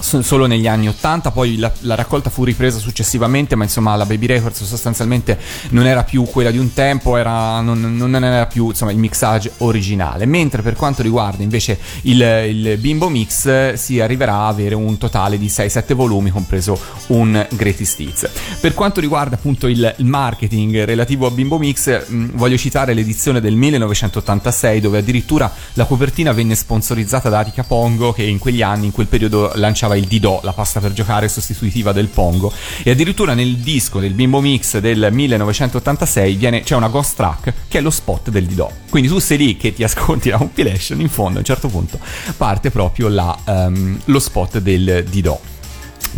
[0.00, 4.26] solo negli anni 80, poi la, la raccolta fu ripresa successivamente, ma insomma la Baby
[4.26, 5.38] Records sostanzialmente
[5.70, 9.52] non era più quella di un tempo, era, non, non era più insomma, il mixage
[9.58, 14.98] originale, mentre per quanto riguarda invece il, il Bimbo Mix si arriverà a avere un
[14.98, 18.30] totale di 6-7 volumi, compreso un Greatest Hits.
[18.60, 23.40] Per quanto riguarda appunto il, il marketing relativo a Bimbo Mix, mh, voglio citare l'edizione
[23.40, 28.86] del 1986 dove addirittura la copertina venne sponsorizzata da Atica Pongo che in quegli anni,
[28.86, 33.34] in quel periodo lanciava il Didò, la pasta per giocare sostitutiva del Pongo e addirittura
[33.34, 37.90] nel disco del Bimbo Mix del 1986 viene, c'è una ghost track che è lo
[37.90, 38.70] spot del Didò.
[38.90, 41.98] Quindi tu sei lì che ti ascolti la compilation, in fondo a un certo punto
[42.36, 45.38] parte proprio la, ehm, lo spot del Didò.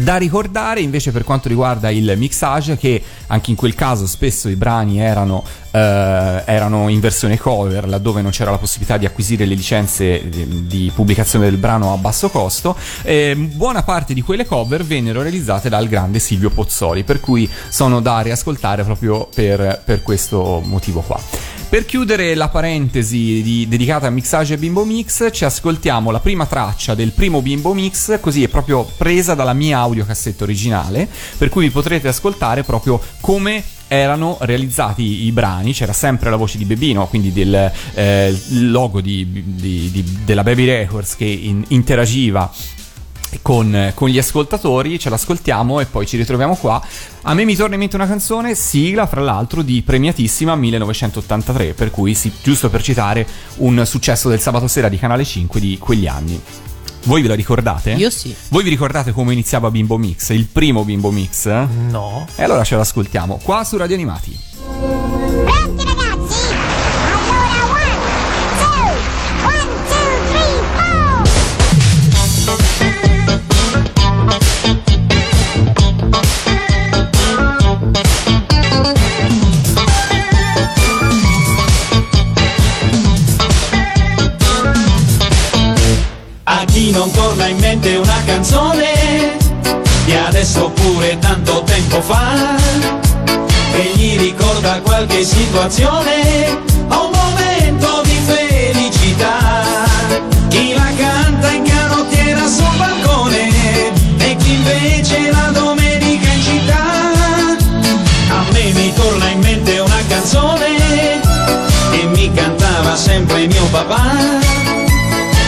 [0.00, 4.56] Da ricordare invece per quanto riguarda il mixage che anche in quel caso spesso i
[4.56, 9.54] brani erano, eh, erano in versione cover laddove non c'era la possibilità di acquisire le
[9.54, 15.20] licenze di, pubblicazione del brano a basso costo eh, buona parte di quelle cover vennero
[15.20, 21.02] realizzate dal grande Silvio Pozzoli per cui sono da riascoltare proprio per, per questo motivo
[21.02, 26.18] qua per chiudere la parentesi di- dedicata a mixage e bimbo mix, ci ascoltiamo la
[26.18, 31.08] prima traccia del primo bimbo mix, così è proprio presa dalla mia audiocassetta originale,
[31.38, 36.58] per cui vi potrete ascoltare proprio come erano realizzati i brani, c'era sempre la voce
[36.58, 42.50] di Bebino, quindi del eh, logo di- di- di- della Baby Records che in- interagiva
[43.42, 46.82] con, con gli ascoltatori, ce l'ascoltiamo e poi ci ritroviamo qua.
[47.22, 51.90] A me mi torna in mente una canzone, sigla fra l'altro di Premiatissima 1983, per
[51.90, 53.26] cui sì, giusto per citare
[53.56, 56.40] un successo del sabato sera di Canale 5 di quegli anni.
[57.04, 57.92] Voi ve la ricordate?
[57.92, 58.34] Io sì.
[58.48, 60.30] Voi vi ricordate come iniziava Bimbo Mix?
[60.30, 61.46] Il primo Bimbo Mix?
[61.46, 62.26] No.
[62.36, 64.49] E allora ce l'ascoltiamo qua su Radio Animati.
[90.50, 92.56] Di adesso oppure tanto tempo fa.
[93.72, 99.54] Che gli ricorda qualche situazione O un momento di felicità.
[100.48, 103.48] Chi la canta in canottiera sul balcone
[104.18, 106.82] E chi invece la domenica in città.
[108.30, 111.20] A me mi torna in mente una canzone
[111.92, 114.18] Che mi cantava sempre mio papà.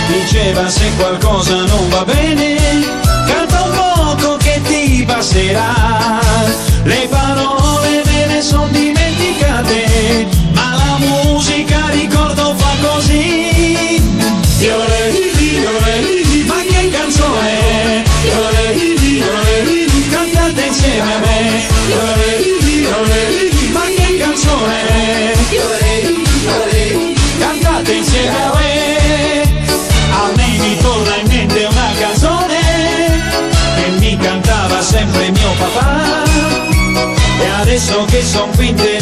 [0.07, 2.72] Diceva se qualcosa non va bene
[5.33, 6.22] ti
[37.93, 39.02] e adesso che son qui in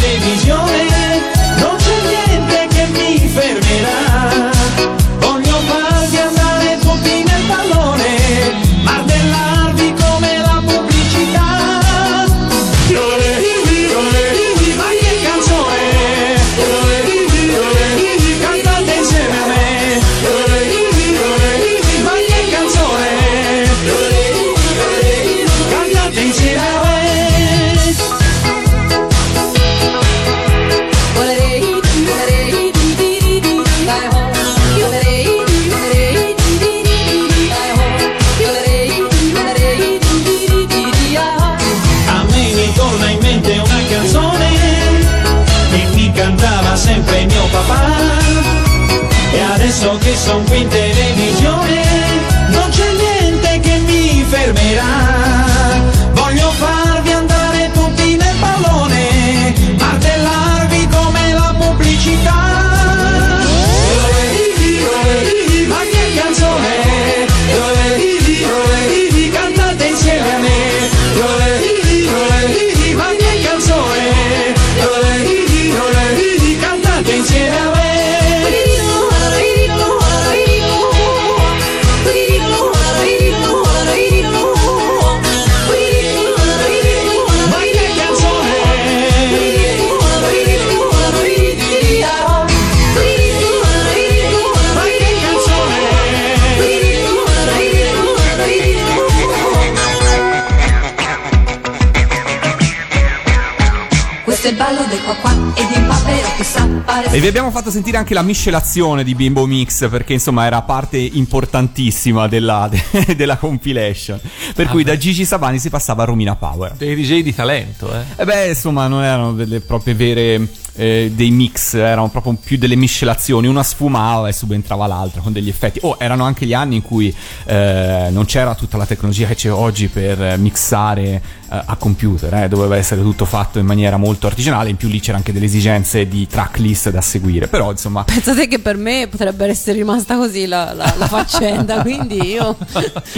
[107.21, 112.27] vi abbiamo fatto sentire anche la miscelazione di Bimbo Mix perché insomma era parte importantissima
[112.29, 112.71] della,
[113.15, 114.19] della compilation.
[114.55, 116.73] Per cui da Gigi Sabani si passava a Romina Power.
[116.73, 118.05] Dei DJ di talento, eh.
[118.17, 122.75] E beh, insomma, non erano delle proprie vere eh, dei mix, erano proprio più delle
[122.75, 123.47] miscelazioni.
[123.49, 125.79] Una sfumava e subentrava l'altra con degli effetti.
[125.83, 127.15] Oh, erano anche gli anni in cui
[127.45, 131.23] eh, non c'era tutta la tecnologia che c'è oggi per eh, mixare
[131.53, 134.71] eh, a computer, eh, doveva essere tutto fatto in maniera molto artigianale.
[134.71, 137.49] In più lì c'era anche delle esigenze di tracklist da seguire.
[137.49, 142.21] Però, insomma, Pensate che per me potrebbe essere rimasta così la, la- la faccenda, quindi
[142.33, 142.57] io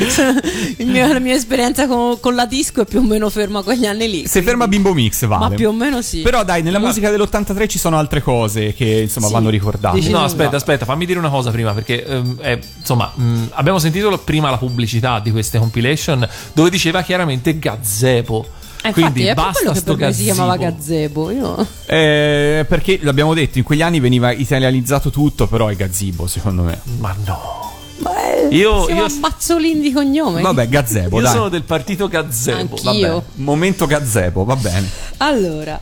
[0.78, 3.62] il mio- la mia esperienza con, con la disco è più o meno ferma a
[3.62, 4.26] quegli anni lì.
[4.26, 5.48] se ferma Bimbo Mix vale.
[5.48, 6.20] Ma più o meno sì.
[6.22, 9.32] Però dai, nella musica dell'83 ci sono altre cose che insomma Sì.
[9.32, 9.98] vanno ricordate.
[9.98, 13.78] Dici- No, aspetta, aspetta, fammi dire una cosa prima, perché ehm, eh, insomma, mh, abbiamo
[13.78, 17.58] sentito prima la pubblicità di queste compilation dove diceva chiaramente
[18.22, 18.46] gazebo.
[18.84, 21.26] Eh, infatti Quindi è per basta quello che sto me si chiamava gazebo.
[21.26, 21.30] gazebo.
[21.30, 21.66] Io...
[21.86, 26.80] Eh, perché l'abbiamo detto, in quegli anni veniva italianizzato tutto, però è Gazzibo, secondo me.
[26.98, 27.70] Ma no.
[27.98, 30.42] Beh, Io- siamo io- a Mazzolin di cognome.
[30.42, 31.32] Vabbè, Gazebo, Io dai.
[31.32, 32.74] sono del partito gazebo.
[32.84, 33.12] Anch'io.
[33.12, 33.22] Vabbè.
[33.34, 34.88] Momento Gazebo, va bene.
[35.18, 35.80] Allora,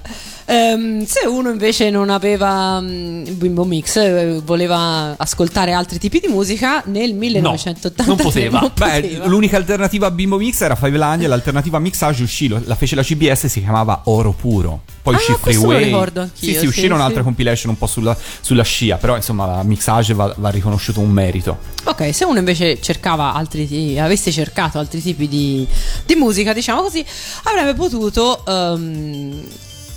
[0.50, 6.28] ehm, se uno invece non aveva mm, Bimbo Mix, eh, voleva ascoltare altri tipi di
[6.28, 8.60] musica, nel 1983 non poteva.
[8.60, 9.26] non Beh, poteva.
[9.26, 12.74] l'unica alternativa a Bimbo Mix era Five Line e l'alternativa a Mixage uscì, lo- la
[12.74, 14.82] fece la CBS si chiamava Oro Puro.
[15.02, 15.84] Poi Ah, uscì lo Freeway.
[15.84, 17.04] ricordo anch'io, Sì, sì, sì, uscirono sì.
[17.22, 21.58] compilation un po' sulla, sulla scia, però insomma la Mixage va, va riconosciuto un merito.
[21.84, 25.66] Ok, se uno invece cercava altri avesse cercato altri tipi di,
[26.04, 27.04] di musica, diciamo così,
[27.44, 29.42] avrebbe potuto ehm,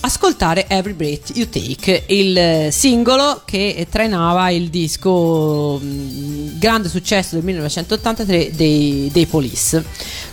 [0.06, 7.36] ascoltare Every Breath You Take, il eh, singolo che trainava il disco mh, grande successo
[7.36, 9.84] del 1983 dei, dei Police.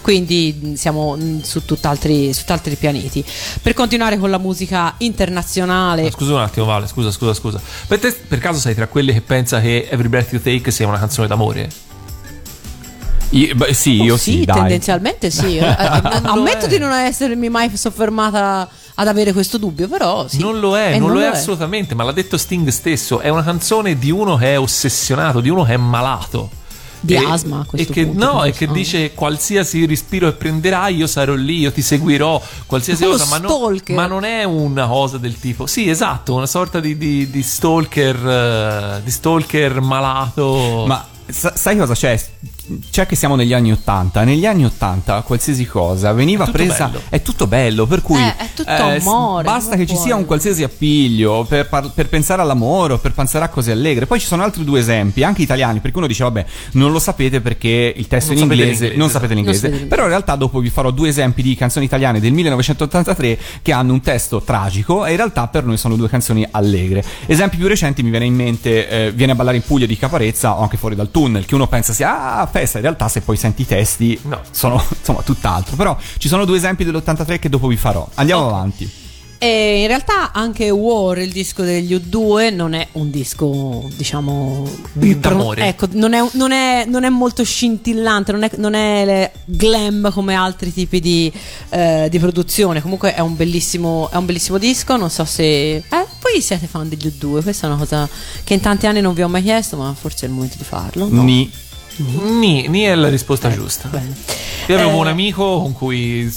[0.00, 3.24] Quindi mh, siamo mh, su tutt'altri, su tutt'altri pianeti.
[3.62, 7.60] Per continuare con la musica internazionale, Ma Scusa un attimo, Vale, scusa, scusa, scusa.
[7.86, 10.88] Per te, per caso sei tra quelli che pensa che Every Breath You Take sia
[10.88, 11.68] una canzone d'amore?
[13.30, 14.56] Io- beh, sì, io Oh, sì, dai.
[14.58, 15.58] tendenzialmente sì.
[15.58, 18.68] Eh, eh, Ammetto di non essermi mai soffermata
[19.00, 20.38] ad avere questo dubbio, però sì.
[20.40, 23.20] Non lo è, Eh, non, lo è, assolutamente, ma l'ha detto Sting stesso.
[23.20, 26.50] È una canzone di uno che è ossessionato, di uno che è malato.
[27.02, 28.72] Di E- asma, a e questo che, punto, No, non e lo che so.
[28.72, 33.24] dice qualsiasi respiro che prenderai, io sarò lì, io ti seguirò, qualsiasi Uno cosa.
[33.24, 33.96] Ma, no- stalker.
[33.96, 35.66] ma non è una cosa del tipo.
[35.66, 38.26] Sì, esatto, una sorta di, di- di stalker.
[38.28, 40.84] eh, di stalker malato.
[40.86, 42.18] Ma sa- sai cosa c'è?
[42.90, 44.22] C'è che siamo negli anni 80.
[44.22, 46.86] Negli anni 80 qualsiasi cosa veniva È presa.
[46.86, 47.02] bello.
[47.08, 47.86] È tutto bello.
[47.86, 51.68] Per cui Eh, è tutto s- amore, basta che ci sia un qualsiasi appiglio per,
[51.68, 54.06] par- per pensare all'amore o per pensare a cose allegre.
[54.06, 57.40] Poi ci sono altri due esempi, anche italiani, perché uno dice, vabbè, non lo sapete
[57.40, 58.96] perché il testo Non è in inglese, l'inglese.
[58.96, 59.66] non sapete Non l'inglese.
[59.66, 59.88] l'inglese.
[59.88, 63.92] Però in realtà dopo vi farò due esempi di canzoni italiane del 1983 che hanno
[63.92, 67.02] un testo tragico e in realtà per noi sono due canzoni allegre.
[67.26, 70.56] Esempi più recenti mi viene in mente eh, Viene a ballare in Puglia di Caparezza
[70.56, 73.36] o anche fuori dal tunnel, che uno pensa sia ah, festa, in realtà se poi
[73.36, 74.40] senti i testi No.
[74.50, 75.76] sono insomma tutt'altro.
[75.76, 78.08] Però ci sono due esempi dell'83 che dopo vi farò.
[78.14, 78.90] Andiamo avanti.
[79.42, 85.66] E in realtà anche War, il disco degli U2, non è un disco, diciamo, d'amore.
[85.68, 90.34] Ecco, non è, non è- non è molto scintillante, non è, non è glam come
[90.34, 91.32] altri tipi di,
[91.70, 92.82] eh, di produzione.
[92.82, 94.96] Comunque è un, bellissimo, è un bellissimo disco.
[94.98, 95.42] Non so se.
[95.76, 97.42] Eh, voi siete fan degli U2?
[97.42, 98.06] Questa è una cosa
[98.44, 100.64] che in tanti anni non vi ho mai chiesto, ma forse è il momento di
[100.64, 101.08] farlo.
[101.08, 101.22] no?
[101.22, 101.50] Ni.
[101.96, 103.88] Ni, Ni è la risposta giusta.
[103.88, 104.14] Bene.
[104.66, 106.30] Io avevo Eh, un amico con cui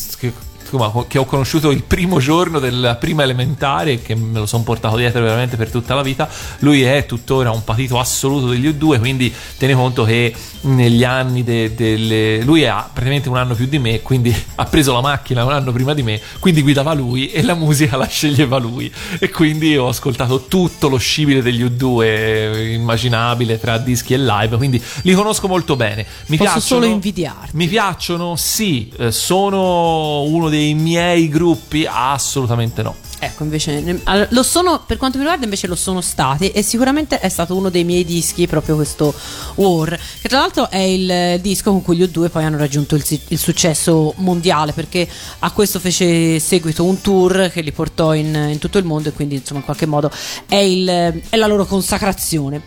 [0.77, 4.97] insomma, che ho conosciuto il primo giorno della prima elementare che me lo sono portato
[4.97, 6.27] dietro veramente per tutta la vita.
[6.59, 11.75] Lui è tuttora un patito assoluto degli U2, quindi tieni conto che negli anni de-
[11.75, 15.51] delle lui ha praticamente un anno più di me, quindi ha preso la macchina un
[15.51, 19.75] anno prima di me, quindi guidava lui e la musica la sceglieva lui e quindi
[19.77, 25.47] ho ascoltato tutto lo scibile degli U2 immaginabile tra dischi e live, quindi li conosco
[25.47, 26.05] molto bene.
[26.27, 27.55] Mi Posso piacciono solo invidiarti.
[27.55, 28.35] mi piacciono?
[28.35, 28.91] Sì.
[28.97, 31.85] Eh, sono uno dei miei gruppi?
[31.89, 32.95] Assolutamente no.
[33.19, 37.29] Ecco, invece lo sono, per quanto mi riguarda, invece lo sono stati e sicuramente è
[37.29, 39.13] stato uno dei miei dischi, proprio questo
[39.55, 43.05] War, che tra l'altro è il disco con cui gli U2 poi hanno raggiunto il,
[43.29, 45.07] il successo mondiale, perché
[45.39, 49.13] a questo fece seguito un tour che li portò in, in tutto il mondo e
[49.13, 50.11] quindi insomma in qualche modo
[50.45, 52.61] è, il- è la loro consacrazione.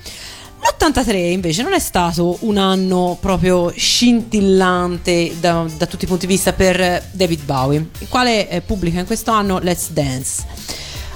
[0.66, 6.32] L'83 invece non è stato un anno proprio scintillante da, da tutti i punti di
[6.32, 10.44] vista per David Bowie, il quale eh, pubblica in questo anno Let's Dance.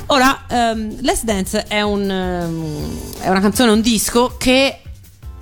[0.07, 4.81] Ora, ehm, Let's Dance è, un, ehm, è una canzone, un disco che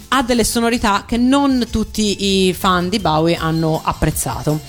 [0.09, 4.61] ha delle sonorità che non tutti i fan di Bowie hanno apprezzato.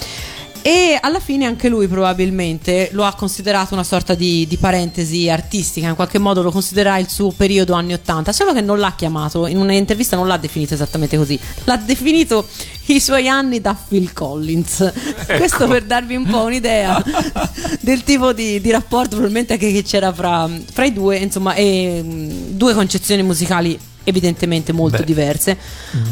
[0.61, 5.87] E alla fine anche lui probabilmente lo ha considerato una sorta di, di parentesi artistica,
[5.87, 9.47] in qualche modo lo considera il suo periodo anni 80, solo che non l'ha chiamato,
[9.47, 12.45] in un'intervista non l'ha definito esattamente così, l'ha definito
[12.87, 14.91] i suoi anni da Phil Collins.
[15.37, 17.01] Questo per darvi un po' un'idea
[17.79, 22.01] del tipo di, di rapporto probabilmente che, che c'era fra, fra i due, insomma, e
[22.03, 23.79] mh, due concezioni musicali
[24.09, 25.57] evidentemente molto Beh, diverse.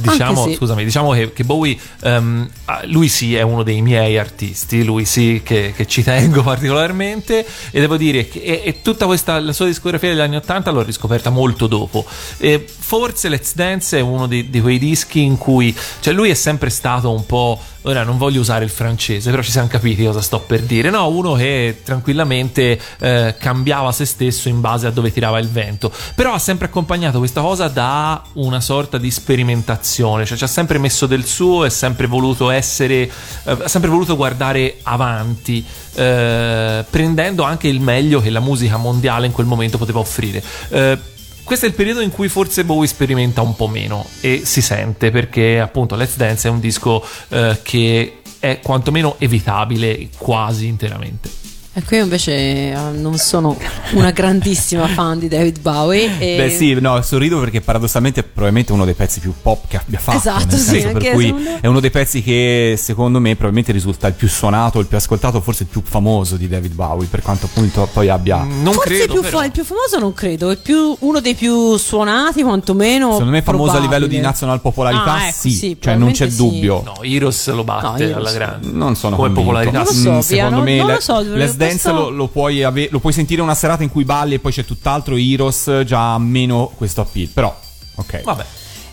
[0.02, 4.84] Diciamo, se- scusami, diciamo che, che Bowie, ah, lui sì è uno dei miei artisti,
[4.84, 9.40] lui sì che, che ci tengo particolarmente e devo dire che e, e tutta questa,
[9.40, 12.06] la sua discografia degli anni 80 l'ho riscoperta molto dopo.
[12.38, 16.34] E forse Let's Dance è uno di, di quei dischi in cui, cioè lui è
[16.34, 20.22] sempre stato un po', ora non voglio usare il francese, però ci siamo capiti cosa
[20.22, 21.08] sto per dire, no?
[21.08, 26.34] Uno che tranquillamente eh, cambiava se stesso in base a dove tirava il vento, però
[26.34, 31.06] ha sempre accompagnato questa cosa da una sorta di sperimentazione, cioè ci ha sempre messo
[31.06, 33.12] del suo e sempre voluto essere, eh,
[33.46, 35.66] ha sempre voluto guardare avanti,
[35.96, 41.16] eh, prendendo anche il meglio che la musica mondiale in quel momento poteva offrire.
[41.48, 45.12] Questo è il periodo in cui forse Bowie sperimenta un po' meno e si sente
[45.12, 51.47] perché appunto Let's Dance è un disco eh, che è quantomeno evitabile quasi interamente.
[51.78, 52.32] Ecco, io invece
[52.72, 53.56] eh, non sono
[53.92, 56.10] una grandissima fan di David Bowie.
[56.18, 59.78] E Beh sì, no, sorrido perché paradossalmente è probabilmente uno dei pezzi più pop che
[59.78, 60.18] abbia fatto.
[60.18, 64.08] Esatto, nel sì, per cui secondo è uno dei pezzi che secondo me probabilmente risulta
[64.08, 67.46] il più suonato, il più ascoltato, forse il più famoso di David Bowie, per quanto
[67.46, 68.38] appunto poi abbia...
[68.38, 69.38] Non Forse credo più però.
[69.38, 73.12] fa- il più famoso non credo, è più, uno dei più suonati, quantomeno.
[73.12, 73.94] Secondo me è famoso a probabile.
[74.00, 76.38] livello di nazional popolarità, Ah, ecco, sì, sì, cioè non c'è sì.
[76.38, 76.82] dubbio.
[76.84, 78.16] No, Heroes lo batte No, Heroes.
[78.16, 78.68] alla grande.
[78.72, 79.50] Non sono Come convinto.
[79.52, 79.78] popolarità.
[79.78, 81.22] Non lo Mm, so, Pia, secondo non- me non le- lo so,
[81.68, 84.52] Dance lo, lo puoi ave- lo puoi sentire una serata in cui balli e poi
[84.52, 87.58] c'è tutt'altro Heroes già meno questo appeal, però
[87.96, 88.22] ok.
[88.24, 88.46] Vabbè.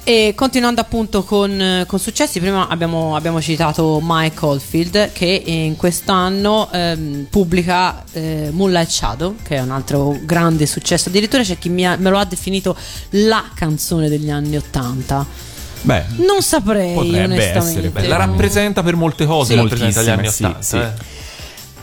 [0.07, 6.69] E continuando appunto con, con successi, prima abbiamo, abbiamo citato Mike Oldfield che in quest'anno
[6.71, 11.09] ehm, pubblica eh, Moonlight Shadow, che è un altro grande successo.
[11.09, 12.77] Addirittura c'è chi mi ha- me lo ha definito
[13.13, 15.25] la canzone degli anni Ottanta.
[15.81, 17.59] Beh, Non saprei, Potrebbe onestamente.
[17.59, 18.27] essere, Beh, la No.
[18.27, 20.63] rappresenta per molte cose, Sì, rappresenta gli anni moltissime, 80.
[20.67, 21.14] sì, eh.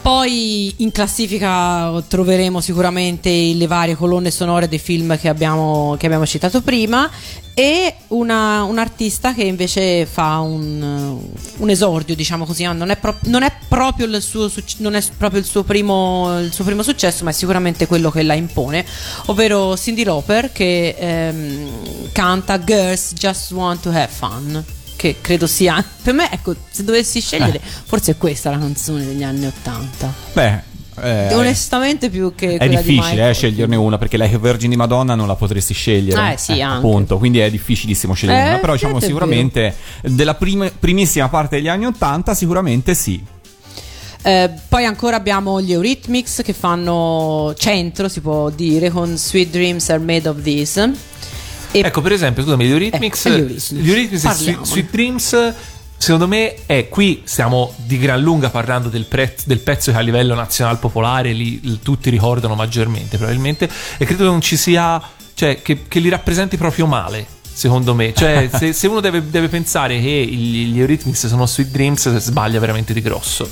[0.02, 6.26] Poi in classifica troveremo sicuramente le varie colonne sonore dei film che abbiamo, che abbiamo
[6.26, 7.08] citato prima
[7.54, 11.20] e una- un artista che invece fa un,
[11.58, 15.45] un esordio, diciamo così, non è, pro- non è proprio, il suo, è proprio il,
[15.45, 18.84] suo primo, il suo primo successo, ma è sicuramente quello che la impone,
[19.28, 21.70] ovvero Cindy Lauper che ehm,
[22.12, 24.64] canta Girls Just Want to Have Fun.
[25.02, 29.24] Che credo sia per me, ecco, se dovessi scegliere, forse è questa la canzone degli
[29.24, 30.14] anni Ottanta.
[30.34, 30.62] beh.
[31.02, 33.30] eh, Onestamente più che è di difficile Michael.
[33.30, 36.34] eh, sceglierne una perché Like a Virgin di Madonna non la potresti scegliere.
[36.34, 36.76] Eh, sì, anche.
[36.78, 38.58] appunto, quindi è difficilissimo scegliere Eh, una.
[38.60, 39.74] Però diciamo sicuramente
[40.04, 43.24] della prima- primissima parte degli anni 80 sicuramente sì.
[44.24, 49.89] Eh, poi ancora abbiamo gli Eurythmics che fanno centro, si può dire, con Sweet Dreams
[49.89, 50.89] Are Made of This.
[51.72, 53.41] E Ecco, per esempio, scusami, gli Eurythmics, Eh,
[53.76, 54.61] gli Eurythmics.
[54.63, 55.53] Sweet Dreams,
[55.97, 60.01] secondo me, è qui stiamo di gran lunga parlando del, prezzo- del pezzo che a
[60.01, 65.01] livello nazional popolare lì, l- tutti ricordano maggiormente, probabilmente, e credo che non ci sia,
[65.34, 67.26] cioè, che, che li rappresenti proprio male.
[67.53, 71.69] Secondo me, cioè, se, se uno deve, deve pensare che gli, gli Eurythmics sono Sweet
[71.69, 73.49] Dreams, sbaglia veramente di grosso.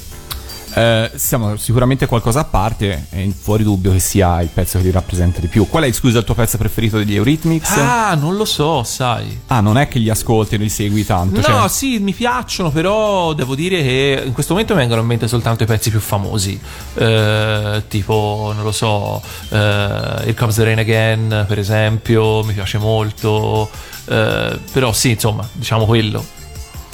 [0.73, 4.91] Eh, siamo sicuramente qualcosa a parte, è fuori dubbio che sia il pezzo che ti
[4.91, 5.67] rappresenta di più.
[5.67, 7.69] Qual è, scusa, il tuo pezzo preferito degli Eurythmics?
[7.77, 9.41] Ah, non lo so, sai.
[9.47, 11.37] Ah, non è che li ascolti e li segui tanto.
[11.37, 15.07] No, cioè- sì, mi piacciono, però devo dire che in questo momento mi vengono in
[15.07, 16.59] mente soltanto i pezzi più famosi,
[16.95, 22.77] Eh, tipo, non lo so, eh, Here Comes the Rain Again, per esempio, mi piace
[22.77, 23.69] molto,
[24.11, 26.23] Eh, però sì, insomma, diciamo quello.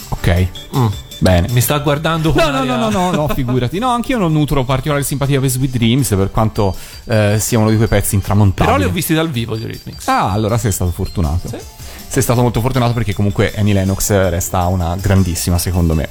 [0.10, 0.86] Ok, Mm.
[1.20, 1.48] Bene.
[1.52, 3.80] Mi sta guardando con No, no, aria- no, no, no, no, figurati.
[3.80, 7.76] No, anch'io non nutro particolare simpatia per Sweet Dreams, per quanto eh, sia uno di
[7.76, 8.76] quei pezzi intramontabili.
[8.76, 10.08] Però li ho visti dal vivo gli Eurythmics.
[10.08, 11.48] Ah, allora sei stato fortunato.
[11.48, 11.58] Sì.
[12.08, 16.08] Sei stato molto fortunato perché comunque Annie Lennox resta una grandissima, secondo me.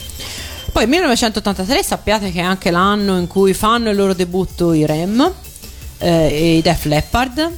[0.72, 5.32] Poi 1983 sappiate che è anche l'anno in cui fanno il loro debutto i Rem
[5.98, 7.50] eh, e i Def Leppard.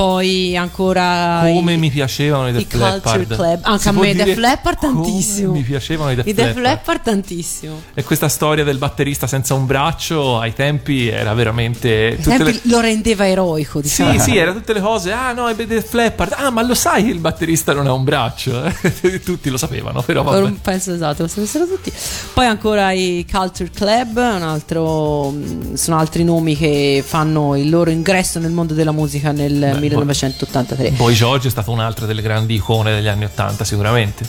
[0.00, 3.26] Poi ancora Come i, mi piacevano i i Def Leppard.
[3.34, 3.58] Club.
[3.64, 5.52] Anche Si a me i Def Leppard tantissimo.
[5.52, 6.64] Mi piacevano i Def I Def Leppard.
[6.64, 7.82] Leppard tantissimo.
[7.92, 12.18] E questa storia del batterista senza un braccio ai tempi era veramente.
[12.22, 14.12] Tempi le- lo rendeva eroico, diciamo.
[14.12, 15.12] Sì, sì, era tutte le cose.
[15.12, 16.32] Ah, no, è Def Leppard.
[16.34, 18.62] Ah, ma lo sai che il batterista non ha un braccio?
[19.22, 20.50] Tutti lo sapevano, però vabbè.
[20.62, 21.92] Penso esatto, lo sapessero tutti.
[22.32, 27.90] Poi ancora i Culture Club, un altro, mh, sono altri nomi che fanno il loro
[27.90, 30.90] ingresso nel mondo della musica nel 1983.
[30.92, 34.24] Boy George è stata un'altra delle grandi icone degli anni Ottanta, sicuramente.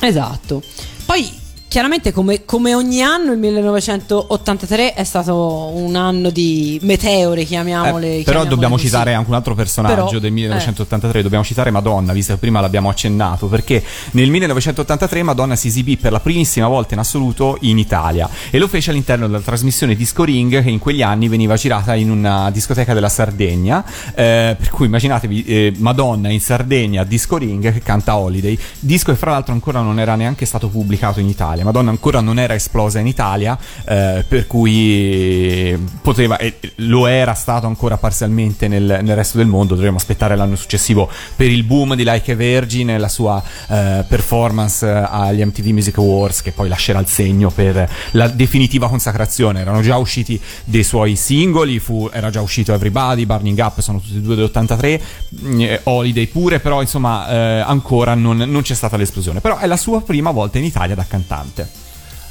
[0.00, 0.62] Esatto.
[1.04, 8.18] Poi chiaramente come, come ogni anno il 1983 è stato un anno di meteore, chiamiamole.
[8.18, 10.20] Eh, però chiamiamole dobbiamo citare anche un altro personaggio Però, eh.
[10.20, 15.68] del 1983, dobbiamo citare Madonna, visto che prima l'abbiamo accennato, perché nel 1983 Madonna si
[15.68, 19.94] esibì per la primissima volta in assoluto in Italia e lo fece all'interno della trasmissione
[19.94, 24.70] Disco Ring che in quegli anni veniva girata in una discoteca della Sardegna, eh, per
[24.70, 29.52] cui immaginatevi eh, Madonna in Sardegna Disco Ring che canta Holiday, disco che fra l'altro
[29.52, 33.58] ancora non era neanche stato pubblicato in Italia, Madonna ancora non era esplosa in Italia,
[33.84, 39.74] eh, per cui poteva, e lo era stato ancora parzialmente nel, nel resto del mondo,
[39.74, 44.04] dovremmo aspettare l'anno successivo per il boom di Like a Virgin e la sua eh,
[44.08, 49.60] performance eh, agli MTV Music Awards che poi lascerà il segno per la definitiva consacrazione,
[49.60, 54.16] erano già usciti dei suoi singoli, fu- era già uscito Everybody, Burning Up, sono tutti
[54.16, 55.00] e due dell'83,
[55.42, 59.66] mm, eh, Holiday pure, però insomma eh, ancora non, non c'è stata l'esplosione, però è
[59.66, 61.45] la sua prima volta in Italia da cantante.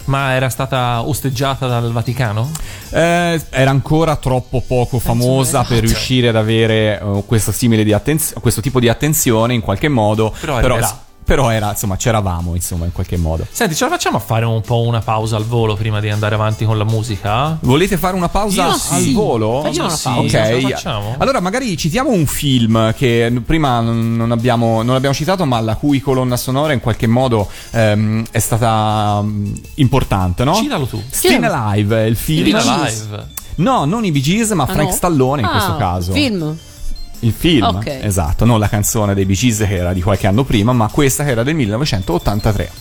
[0.06, 2.52] Ma era stata osteggiata dal Vaticano?
[2.90, 8.40] Eh, era ancora troppo poco famosa per riuscire ad avere eh, questo, simile di attenzio-
[8.40, 10.34] questo tipo di attenzione in qualche modo.
[10.40, 11.05] Però arriverà.
[11.26, 13.46] Però era, insomma, c'eravamo, insomma, in qualche modo.
[13.52, 16.36] Senti, ce la facciamo a fare un po' una pausa al volo prima di andare
[16.36, 17.58] avanti con la musica?
[17.62, 19.14] Volete fare una pausa Io al sì.
[19.14, 19.62] volo?
[19.64, 20.20] Facciamo una pausa.
[20.20, 21.16] Ok, Ce la facciamo?
[21.18, 25.76] allora magari citiamo un film che prima non non abbiamo, non abbiamo citato, ma la
[25.76, 30.54] cui colonna sonora in qualche modo ehm, è stata mm, importante, no?
[30.56, 31.02] Citalo tu.
[31.10, 32.44] Still Alive, è il film.
[32.44, 33.02] Viva Bee Gees.
[33.10, 33.28] live.
[33.56, 34.96] No, non i Bee Gees, ma Ah, Frank no?
[34.96, 36.12] Stallone in Ah, questo caso.
[36.14, 36.58] Film.
[37.20, 38.00] Il film, Ok.
[38.02, 41.24] esatto, non la canzone dei Bee Gees che era di qualche anno prima, ma questa
[41.24, 42.72] che era del 1983.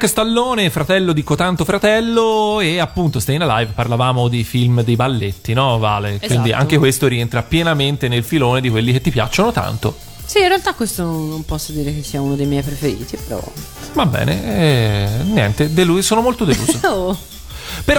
[0.00, 5.52] Frank Stallone, fratello di Cotanto Fratello e appunto Staying Alive parlavamo di film dei balletti,
[5.52, 6.16] no Vale?
[6.16, 6.62] Quindi Esatto.
[6.62, 9.94] anche questo rientra pienamente nel filone di quelli che ti piacciono tanto.
[10.24, 13.44] Sì, in realtà questo non posso dire che sia uno dei miei preferiti, però.
[13.92, 16.78] Va bene, eh, niente, deluso, sono molto deluso.
[16.88, 17.14] Oh,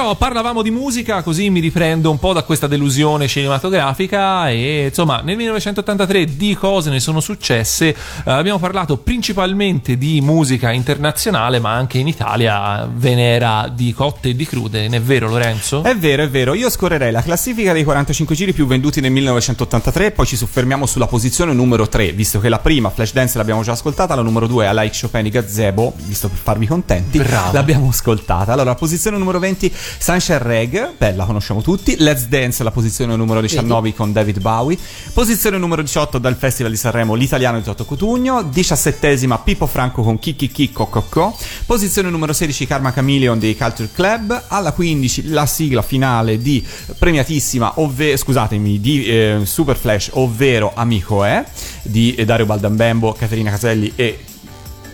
[0.01, 5.21] Però parlavamo di musica, così mi riprendo un po' da questa delusione cinematografica e insomma
[5.23, 7.89] nel 1983 di cose ne sono successe.
[7.89, 7.95] Eh,
[8.31, 14.35] abbiamo parlato principalmente di musica internazionale, ma anche in Italia ve n'era di cotte e
[14.35, 15.83] di crude, non è vero Lorenzo?
[15.83, 16.55] È vero, è vero.
[16.55, 21.05] Io scorrerei la classifica dei 45 giri più venduti nel 1983 poi ci soffermiamo sulla
[21.05, 24.73] posizione numero 3, visto che la prima, Flashdance, l'abbiamo già ascoltata, la numero 2, I
[24.73, 27.51] Like Chopin di Gazebo, visto per farvi contenti, Bravo.
[27.53, 28.51] l'abbiamo ascoltata.
[28.51, 31.95] Allora, posizione numero 20, Sunshine Reg, beh, la conosciamo tutti.
[31.99, 34.77] Let's Dance, la posizione numero 19 con David Bowie.
[35.13, 38.41] Posizione numero 18 dal Festival di Sanremo, l'italiano di Toto Cutugno.
[38.41, 41.37] 17esima, Pippo Franco con Kiki Kiko Cocco.
[41.65, 44.43] Posizione numero 16, Karma Chameleon dei Culture Club.
[44.47, 46.65] Alla 15, la sigla finale di
[46.97, 51.43] premiatissima, ovvero, scusatemi, di eh, Super Flash, ovvero Amico è,
[51.83, 54.19] di Dario Baldambembo, Caterina Caselli e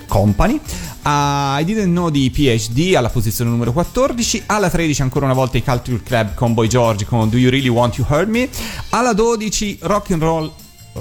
[0.08, 0.60] Company.
[1.10, 4.44] A I Didn't Know di PhD alla posizione numero 14.
[4.48, 7.70] Alla 13 ancora una volta i Culture Club con Boy George con Do You Really
[7.70, 8.50] Want to Hurt Me.
[8.90, 10.52] Alla 12 Rock and Roll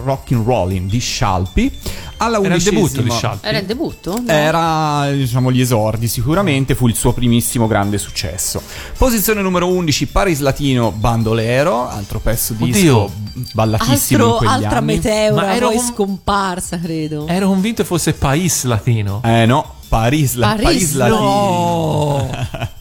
[0.05, 1.73] Rock and Rollin' di Scialpi.
[2.19, 3.47] Alla Era il debutto di Scialpi.
[3.47, 4.13] era il debutto?
[4.19, 4.33] No.
[4.33, 8.63] era diciamo gli esordi sicuramente fu il suo primissimo grande successo
[8.97, 13.13] posizione numero 11 Paris Latino Bandolero altro pezzo disco Oddio.
[13.53, 17.27] ballatissimo in Altro, quegli altra anni meteora, Ma ero poi un- scomparsa, credo.
[17.27, 19.21] Ero convinto fosse Pais Latino.
[19.23, 22.30] eh no Paris, la- Paris, Paris Latino No!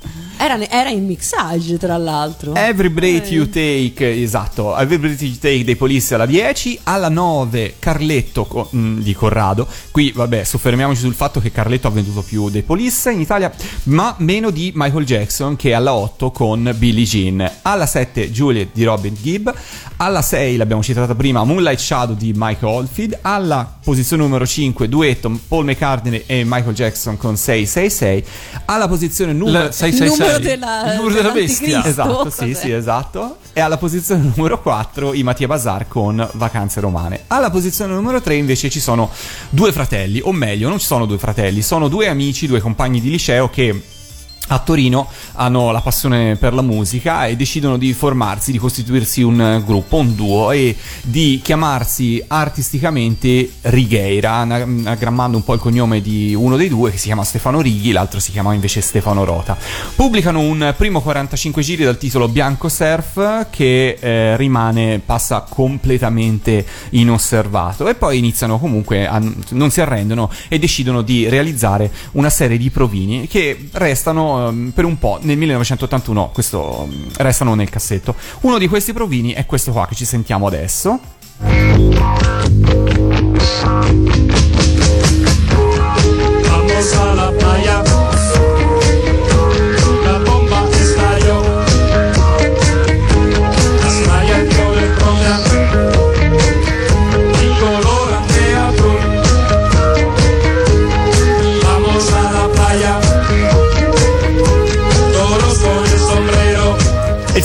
[0.46, 2.54] Era, era in mixage, tra l'altro.
[2.54, 7.78] Every Breath You Take, esatto, Every Breath You Take dei Police alla 10, alla 9
[7.80, 9.68] Carletto co- mm, di Corrado.
[9.90, 13.52] Qui, vabbè, soffermiamoci sul fatto che Carletto ha venduto più dei Police in Italia,
[13.86, 17.52] ma meno di Michael Jackson che è alla 8 con Billie Jean.
[17.64, 19.50] Alla 7 Juliet di Robin Gibb,
[19.98, 25.40] alla 6 l'abbiamo citata prima Moonlight Shadow di Mike Oldfield, alla posizione numero 5 duetto
[25.48, 28.24] Paul McCartney e Michael Jackson con 666,
[28.66, 30.18] alla posizione numero La- 666.
[30.18, 31.84] numero della- Il numero della bestia.
[31.86, 33.38] Esatto, sì, sì, esatto.
[33.54, 37.22] E alla posizione numero 4 i Mattia Bazar con Vacanze Romane.
[37.28, 39.10] Alla posizione numero 3 invece ci sono
[39.50, 43.10] due fratelli, o meglio, non ci sono due fratelli, sono due amici, due compagni di
[43.10, 43.82] liceo che
[44.48, 49.42] a Torino hanno la passione per la musica e decidono di formarsi, di costituirsi un
[49.42, 56.34] eh, gruppo, un duo e di chiamarsi artisticamente Righeira, anagrammando un po' il cognome di
[56.36, 59.58] uno dei due che si chiama Stefano Righi, l'altro si chiama invece Stefano Rota.
[59.96, 67.88] Pubblicano un primo 45 giri dal titolo Bianco Surf che eh, rimane, passa completamente inosservato
[67.88, 72.70] e poi iniziano comunque, a, non si arrendono e decidono di realizzare una serie di
[72.70, 78.16] provini che restano ehm, per un po' nel 1981, questo mm, restano nel cassetto.
[78.42, 81.00] Uno di questi provini è questo qua che ci sentiamo adesso.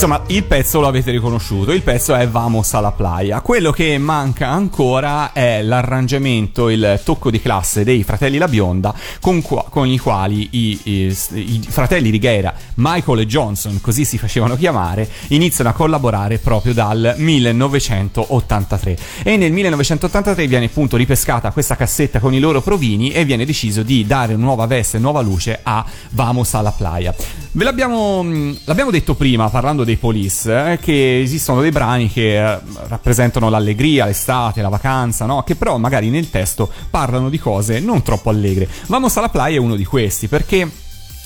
[0.03, 3.43] Insomma, il pezzo lo avete riconosciuto, il pezzo è Vamos alla playa.
[3.43, 9.43] Quello che manca ancora è l'arrangiamento, il tocco di classe dei fratelli La Bionda, con,
[9.43, 14.57] qua- con i quali i, i- i fratelli Righeira, Michael e Johnson, così si facevano
[14.57, 18.97] chiamare, iniziano a collaborare proprio dal 1983.
[19.23, 23.83] E nel 1983 viene appunto ripescata questa cassetta con i loro provini e viene deciso
[23.83, 27.15] di dare nuova veste, nuova luce a Vamos alla playa.
[27.53, 32.41] Ve l'abbiamo, mh, l'abbiamo detto prima parlando dei Police eh, che esistono dei brani che
[32.41, 35.43] eh, rappresentano l'allegria, l'estate, la vacanza, no?
[35.43, 38.69] che però magari nel testo parlano di cose non troppo allegre.
[38.87, 40.71] Vamos alla playa è uno di questi perché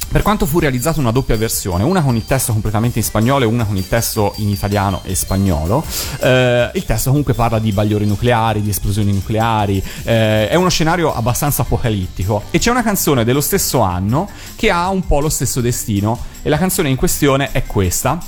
[0.09, 3.47] per quanto fu realizzata una doppia versione, una con il testo completamente in spagnolo e
[3.47, 5.85] una con il testo in italiano e spagnolo,
[6.21, 11.15] eh, il testo comunque parla di bagliori nucleari, di esplosioni nucleari, eh, è uno scenario
[11.15, 15.61] abbastanza apocalittico e c'è una canzone dello stesso anno che ha un po' lo stesso
[15.61, 18.19] destino e la canzone in questione è questa.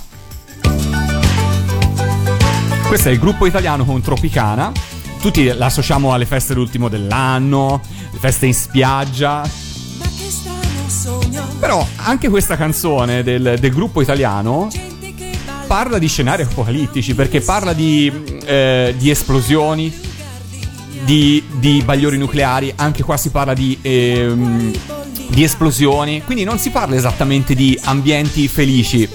[2.86, 4.72] Questo è il gruppo italiano con Tropicana.
[5.20, 7.80] Tutti la associamo alle feste dell'ultimo dell'anno,
[8.18, 9.42] feste in spiaggia,
[11.58, 14.68] però anche questa canzone del, del gruppo italiano
[15.66, 19.92] parla di scenari apocalittici perché parla di, eh, di esplosioni,
[21.04, 24.72] di, di bagliori nucleari, anche qua si parla di ehm,
[25.28, 29.08] di esplosioni, quindi non si parla esattamente di ambienti felici.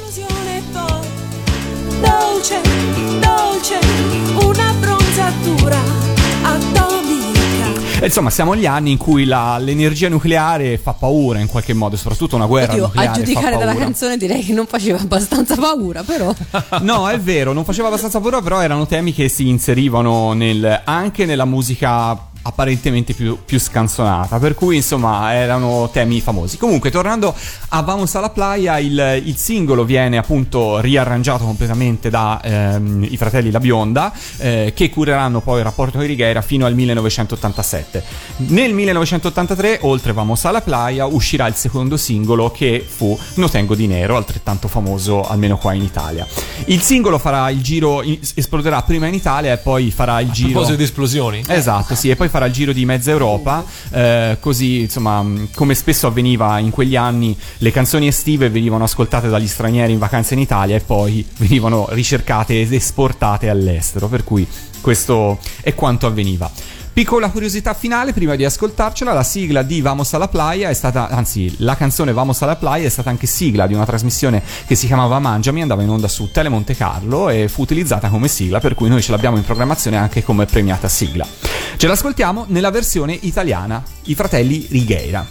[8.02, 11.96] E insomma, siamo agli anni in cui la- l'energia nucleare fa paura in qualche modo,
[11.96, 15.56] soprattutto una guerra Oddio, a nucleare fa giudicare dalla canzone direi che non faceva abbastanza
[15.56, 16.34] paura, però.
[16.82, 21.26] No, è vero, non faceva abbastanza paura, però erano temi che si inserivano nel- anche
[21.28, 26.58] nella musica apparentemente più, più scanzonata, per cui insomma erano temi famosi.
[26.58, 27.34] Comunque, tornando
[27.70, 33.52] a Vamos alla Playa, il, il singolo viene appunto riarrangiato completamente da ehm, i fratelli
[33.52, 38.04] La Bionda, eh, che cureranno poi il rapporto con Righiera fino al 1987.
[38.38, 44.16] Nel 1983, oltre Vamos alla Playa, uscirà il secondo singolo che fu No Tengo Dinero,
[44.18, 46.26] altrettanto famoso almeno qua in Italia.
[46.66, 50.50] Il singolo farà il giro, esploderà prima in Italia e poi farà il A giro.
[50.50, 51.44] proposito di esplosioni.
[51.48, 55.76] Esatto, sì, e poi farà il giro di mezza Europa, eh, così insomma, mh, come
[55.76, 60.40] spesso avveniva in quegli anni, le canzoni estive venivano ascoltate dagli stranieri in vacanza in
[60.40, 64.48] Italia e poi venivano ricercate ed esportate all'estero, per cui
[64.80, 66.50] questo è quanto avveniva.
[66.94, 71.56] Piccola curiosità finale, prima di ascoltarcela, la sigla di Vamos alla Playa è stata, anzi,
[71.60, 75.18] la canzone Vamos alla Playa è stata anche sigla di una trasmissione che si chiamava
[75.20, 78.90] Mangiami, andava in onda su Tele Monte Carlo e fu utilizzata come sigla, per cui
[78.90, 81.26] noi ce l'abbiamo in programmazione anche come premiata sigla.
[81.78, 85.26] Ce l'ascoltiamo nella versione italiana, i fratelli Righeira.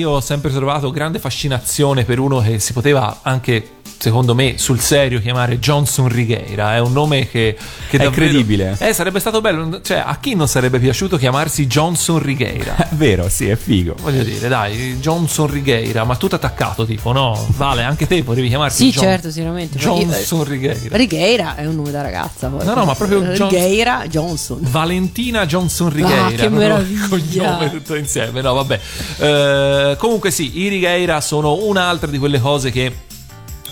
[0.00, 4.80] Io ho sempre trovato grande fascinazione per uno che si poteva anche secondo me sul
[4.80, 7.56] serio chiamare Johnson Righeira è un nome che,
[7.90, 8.76] che È davvero- credibile.
[8.78, 13.28] eh sarebbe stato bello cioè a chi non sarebbe piaciuto chiamarsi Johnson Righeira È vero,
[13.28, 13.96] sì, è figo.
[14.00, 18.84] voglio dire dai Johnson Righeira ma tutto attaccato tipo no vale anche te potevi chiamarsi
[18.84, 19.76] Sì, John- certo, sicuramente.
[19.78, 22.48] Io- Johnson Righeira Righeira è un nome da ragazza.
[22.48, 22.64] poi.
[22.64, 24.58] No, no, ma proprio John- Righeira Johnson.
[24.62, 27.08] Valentina Johnson Righeira Ah, che meraviglia.
[27.08, 28.80] cognome tutto insieme no vabbè
[29.18, 32.92] Eh, comunque sì i Righeira sono un'altra di quelle cose che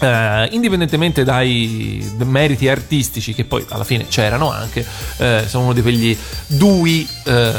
[0.01, 4.85] eh, indipendentemente dai meriti artistici che poi alla fine c'erano anche
[5.17, 7.53] eh, sono uno di quegli dui eh,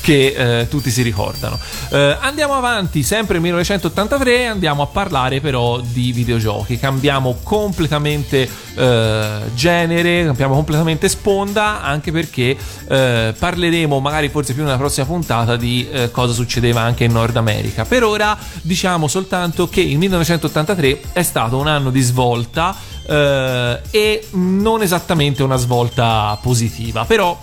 [0.00, 1.58] che eh, tutti si ricordano.
[1.92, 6.78] Andiamo avanti sempre nel 1983 andiamo a parlare però di videogiochi.
[6.78, 8.48] Cambiamo completamente
[9.54, 12.56] genere cambiamo completamente sponda anche perché
[12.86, 17.84] parleremo magari forse più nella prossima puntata di cosa succedeva anche in Nord America.
[17.84, 24.26] Per ora diciamo soltanto che il 1983 è stato un anno di svolta eh, e
[24.32, 27.04] non esattamente una svolta positiva.
[27.04, 27.36] Però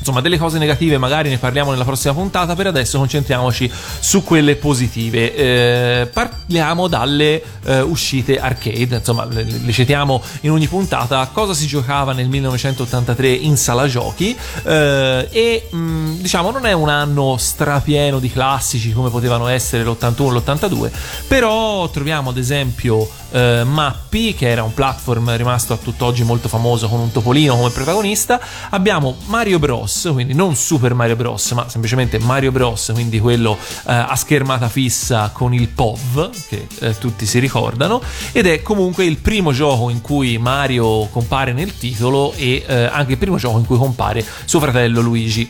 [0.00, 3.70] Insomma, delle cose negative magari ne parliamo nella prossima puntata, per adesso concentriamoci
[4.00, 5.34] su quelle positive.
[5.34, 11.66] Eh, parliamo dalle eh, uscite arcade, insomma, le, le citiamo in ogni puntata, cosa si
[11.66, 14.34] giocava nel 1983 in sala giochi?
[14.64, 20.32] Eh, e mh, diciamo non è un anno strapieno di classici come potevano essere l'81
[20.32, 20.90] l'82,
[21.28, 26.88] però troviamo ad esempio eh, Mappi, che era un platform rimasto a tutt'oggi molto famoso
[26.88, 28.40] con un topolino come protagonista.
[28.70, 33.56] Abbiamo Mario Bros, quindi non Super Mario Bros, ma semplicemente Mario Bros, quindi quello
[33.86, 38.02] eh, a schermata fissa con il POV, che eh, tutti si ricordano,
[38.32, 43.12] ed è comunque il primo gioco in cui Mario compare nel titolo e eh, anche
[43.12, 45.48] il primo gioco in cui compare suo fratello Luigi.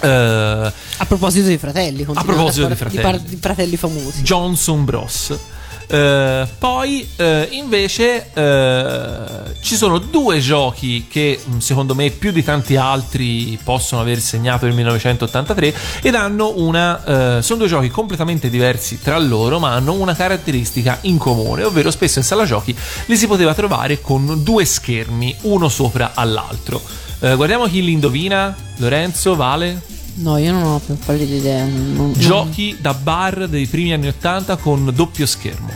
[0.00, 3.02] Eh, A proposito di fratelli, proposito a di par- fratelli.
[3.02, 4.22] par- di fratelli famosi.
[4.22, 5.38] Johnson Bros.
[5.86, 9.16] Eh, poi eh, invece eh,
[9.60, 14.66] ci sono due giochi che mh, secondo me più di tanti altri possono aver segnato
[14.66, 19.92] il 1983 ed hanno una eh, sono due giochi completamente diversi tra loro ma hanno
[19.92, 22.74] una caratteristica in comune ovvero spesso in sala giochi
[23.06, 26.80] li si poteva trovare con due schermi uno sopra all'altro.
[27.20, 28.54] Guardiamo chi li indovina.
[28.76, 29.80] Lorenzo Vale
[30.16, 31.64] No, io non ho più pallida idea.
[31.64, 35.70] non- non- Giochi da bar dei primi anni 80 con doppio schermo,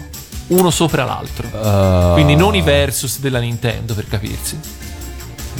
[0.49, 1.49] uno sopra l'altro.
[1.49, 4.59] Uh, Quindi non i versus della Nintendo per capirsi.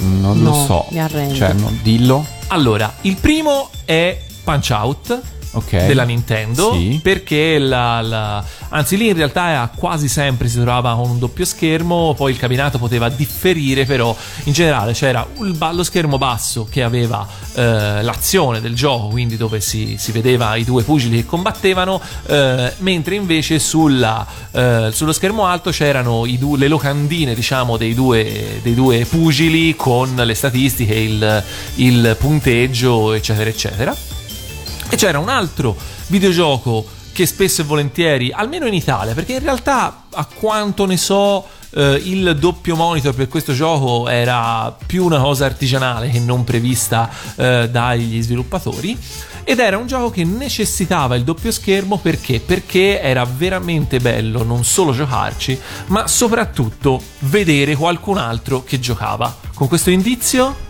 [0.01, 0.85] Non lo No, so.
[0.91, 1.35] mi arrendo.
[1.35, 2.25] Cioè, no, dillo.
[2.47, 5.21] Allora, il primo è Punch Out
[5.51, 5.87] Ok.
[5.87, 6.99] della Nintendo Sì.
[7.01, 12.13] perché la, la- anzi lì in realtà quasi sempre si trovava con un doppio schermo
[12.15, 17.27] poi il cabinato poteva differire però in generale c'era il lo schermo basso che aveva
[17.55, 22.73] eh, l'azione del gioco quindi dove si, si vedeva i due pugili che combattevano eh,
[22.77, 28.59] mentre invece sulla, eh, sullo schermo alto c'erano i du- le locandine diciamo dei due,
[28.61, 31.43] dei due pugili con le statistiche il,
[31.75, 33.95] il punteggio eccetera eccetera
[34.89, 35.75] e c'era un altro
[36.07, 41.45] videogioco che spesso e volentieri, almeno in Italia, perché in realtà a quanto ne so
[41.71, 47.09] eh, il doppio monitor per questo gioco era più una cosa artigianale che non prevista
[47.35, 48.97] eh, dagli sviluppatori.
[49.43, 52.39] Ed era un gioco che necessitava il doppio schermo perché?
[52.39, 59.35] Perché era veramente bello non solo giocarci, ma soprattutto vedere qualcun altro che giocava.
[59.55, 60.67] Con questo indizio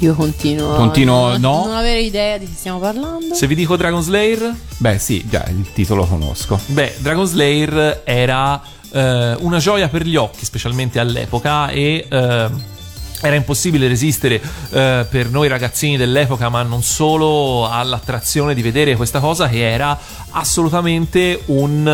[0.00, 0.74] Io continuo.
[0.74, 1.64] a Continuo, non, no?
[1.66, 3.34] Non avere idea di chi stiamo parlando.
[3.34, 6.58] Se vi dico Dragon Slayer, Beh, sì, già il titolo lo conosco.
[6.66, 8.62] beh, Dragon Slayer era
[8.92, 12.48] eh, una gioia per gli occhi, specialmente all'epoca, e eh,
[13.20, 14.40] era impossibile resistere
[14.70, 19.98] eh, per noi ragazzini dell'epoca, ma non solo, all'attrazione di vedere questa cosa che era
[20.30, 21.86] assolutamente un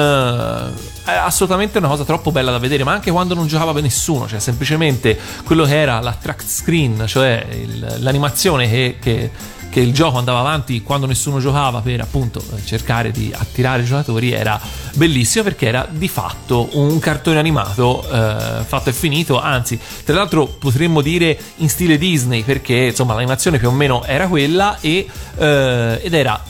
[1.06, 4.38] eh, assolutamente una cosa troppo bella da vedere, ma anche quando non giocava nessuno, cioè
[4.38, 9.30] semplicemente quello che era la track screen, cioè il- l'animazione che, che-
[9.74, 13.84] che il gioco andava avanti quando nessuno giocava per appunto eh, cercare di attirare i
[13.84, 14.60] giocatori era
[14.94, 19.40] bellissimo perché era di fatto un cartone animato eh, fatto e finito.
[19.40, 24.28] Anzi tra l'altro potremmo dire in stile Disney perché insomma l'animazione più o meno era
[24.28, 26.40] quella e, eh, ed era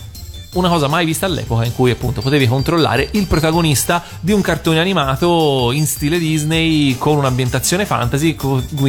[0.55, 4.81] una cosa mai vista all'epoca in cui appunto potevi controllare il protagonista di un cartone
[4.81, 8.37] animato in stile Disney con un'ambientazione fantasy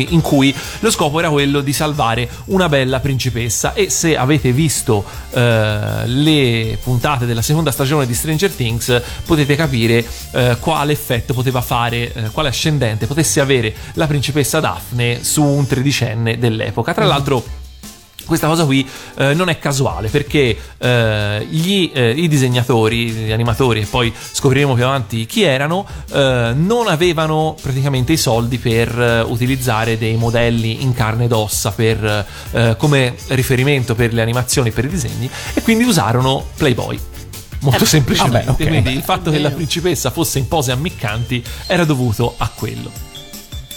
[0.09, 5.03] in cui lo scopo era quello di salvare una bella principessa e se avete visto
[5.31, 11.61] eh, le puntate della seconda stagione di Stranger Things potete capire eh, quale effetto poteva
[11.61, 16.93] fare, eh, quale ascendente potesse avere la principessa Daphne su un tredicenne dell'epoca.
[16.93, 17.63] Tra l'altro
[18.25, 18.87] questa cosa qui
[19.17, 24.73] eh, non è casuale perché eh, gli, eh, i disegnatori, gli animatori e poi scopriremo
[24.73, 30.81] più avanti chi erano, eh, non avevano praticamente i soldi per eh, utilizzare dei modelli
[30.81, 35.61] in carne ed ossa per, eh, come riferimento per le animazioni, per i disegni e
[35.61, 36.99] quindi usarono Playboy.
[37.59, 38.67] Molto semplicemente, vabbè, ok.
[38.67, 43.14] quindi il fatto che la principessa fosse in pose ammiccanti era dovuto a quello.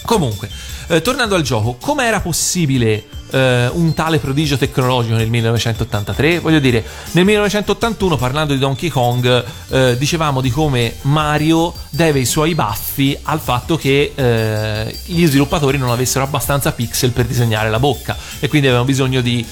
[0.09, 0.49] Comunque,
[0.87, 6.39] eh, tornando al gioco, come era possibile eh, un tale prodigio tecnologico nel 1983?
[6.39, 12.25] Voglio dire, nel 1981, parlando di Donkey Kong, eh, dicevamo di come Mario deve i
[12.25, 17.79] suoi baffi al fatto che eh, gli sviluppatori non avessero abbastanza pixel per disegnare la
[17.79, 19.45] bocca e quindi avevano bisogno di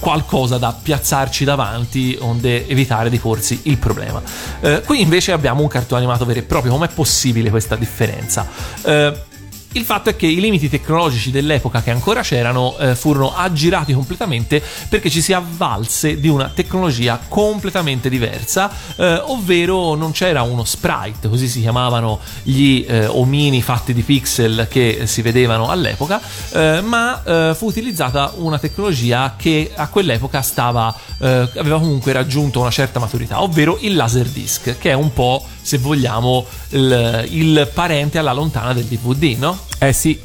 [0.00, 4.20] qualcosa da piazzarci davanti onde evitare di porsi il problema.
[4.60, 8.46] Eh, qui invece abbiamo un cartone animato vero e proprio, com'è possibile questa differenza?
[8.82, 9.32] Eh,
[9.74, 14.62] il fatto è che i limiti tecnologici dell'epoca che ancora c'erano eh, furono aggirati completamente
[14.88, 21.28] perché ci si avvalse di una tecnologia completamente diversa, eh, ovvero non c'era uno sprite,
[21.28, 26.20] così si chiamavano gli eh, omini fatti di pixel che si vedevano all'epoca,
[26.52, 32.60] eh, ma eh, fu utilizzata una tecnologia che a quell'epoca stava, eh, aveva comunque raggiunto
[32.60, 38.18] una certa maturità, ovvero il laserdisc, che è un po', se vogliamo, il, il parente
[38.18, 39.58] alla lontana del DVD, no?
[39.80, 40.18] Eh sì,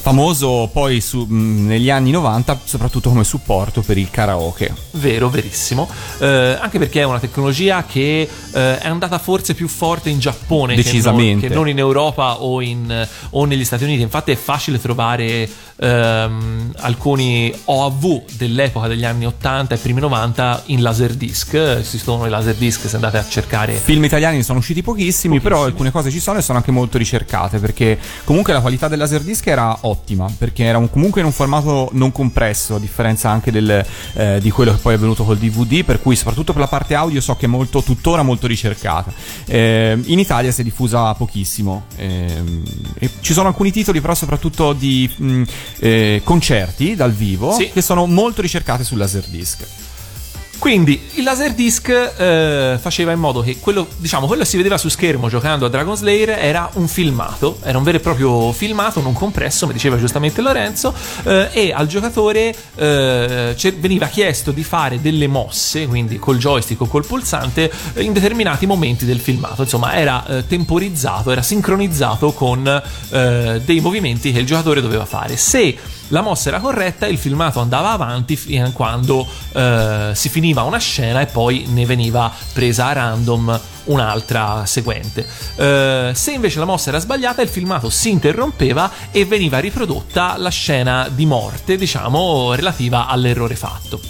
[0.00, 4.72] famoso poi su- mh, negli anni 90 soprattutto come supporto per il karaoke.
[4.92, 5.88] Vero, verissimo.
[6.18, 10.74] Eh, anche perché è una tecnologia che eh, è andata forse più forte in Giappone
[10.74, 11.48] che non- Decisamente.
[11.48, 14.02] Che, non, in Europa o, in- o negli Stati Uniti.
[14.02, 20.82] Infatti è facile trovare ehm, alcuni OAV dell'epoca degli anni 80 e primi 90 in
[20.82, 21.54] laserdisc.
[21.54, 23.74] Esistono i laserdisc se andate a cercare.
[23.74, 26.96] Film italiani ne sono usciti pochissimi, però alcune cose ci sono e sono anche molto
[26.98, 29.88] ricercate perché comunque la qualità del laserdisc era ottima
[30.36, 33.84] perché era un- comunque in un formato non compresso, a differenza anche del,
[34.14, 36.94] eh, di quello che poi è venuto col DVD, per cui soprattutto per la parte
[36.94, 39.12] audio so che è molto, tuttora molto ricercata.
[39.46, 41.84] Eh, in Italia si è diffusa pochissimo.
[41.96, 42.62] ehm,
[42.98, 45.42] e ci sono alcuni titoli però soprattutto di mh,
[45.80, 47.70] eh, concerti dal vivo Sì.
[47.72, 49.66] che sono molto ricercate sul laserdisc.
[50.60, 54.90] Quindi il laserdisc eh, faceva in modo che quello, diciamo, quello che si vedeva su
[54.90, 59.14] schermo giocando a Dragon Slayer era un filmato, era un vero e proprio filmato, non
[59.14, 65.28] compresso, come diceva giustamente Lorenzo, eh, e al giocatore eh, veniva chiesto di fare delle
[65.28, 69.62] mosse, quindi col joystick o col pulsante, eh, in determinati momenti del filmato.
[69.62, 72.66] Insomma, era eh, temporizzato, era sincronizzato con
[73.08, 75.38] eh, dei movimenti che il giocatore doveva fare.
[75.38, 75.74] Se
[76.10, 80.78] la mossa era corretta, il filmato andava avanti fino a quando eh, si finiva una
[80.78, 85.26] scena e poi ne veniva presa a random un'altra seguente.
[85.56, 90.50] Eh, se invece la mossa era sbagliata, il filmato si interrompeva e veniva riprodotta la
[90.50, 94.00] scena di morte, diciamo, relativa all'errore fatto.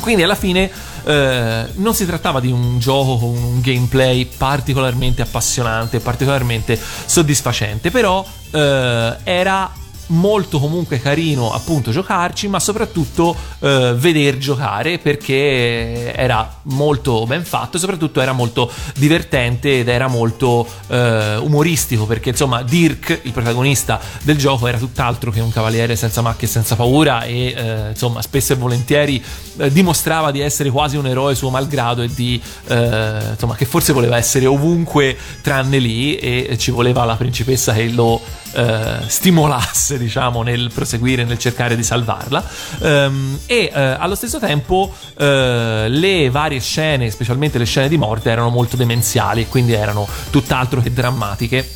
[0.00, 0.70] Quindi alla fine
[1.04, 8.24] eh, non si trattava di un gioco con un gameplay particolarmente appassionante, particolarmente soddisfacente, però
[8.50, 9.70] eh, era
[10.12, 17.78] molto comunque carino appunto giocarci ma soprattutto eh, veder giocare perché era molto ben fatto
[17.78, 24.36] soprattutto era molto divertente ed era molto eh, umoristico perché insomma Dirk il protagonista del
[24.36, 28.52] gioco era tutt'altro che un cavaliere senza macchie e senza paura e eh, insomma spesso
[28.52, 29.22] e volentieri
[29.58, 33.92] eh, dimostrava di essere quasi un eroe suo malgrado e di eh, insomma che forse
[33.92, 38.20] voleva essere ovunque tranne lì e ci voleva la principessa che lo
[38.52, 42.42] eh, stimolasse diciamo nel proseguire nel cercare di salvarla
[42.80, 48.30] Ehm, e eh, allo stesso tempo eh, le varie scene specialmente le scene di morte
[48.30, 51.70] erano molto demenziali e quindi erano tutt'altro che drammatiche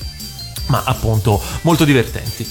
[0.66, 2.46] ma appunto molto divertenti.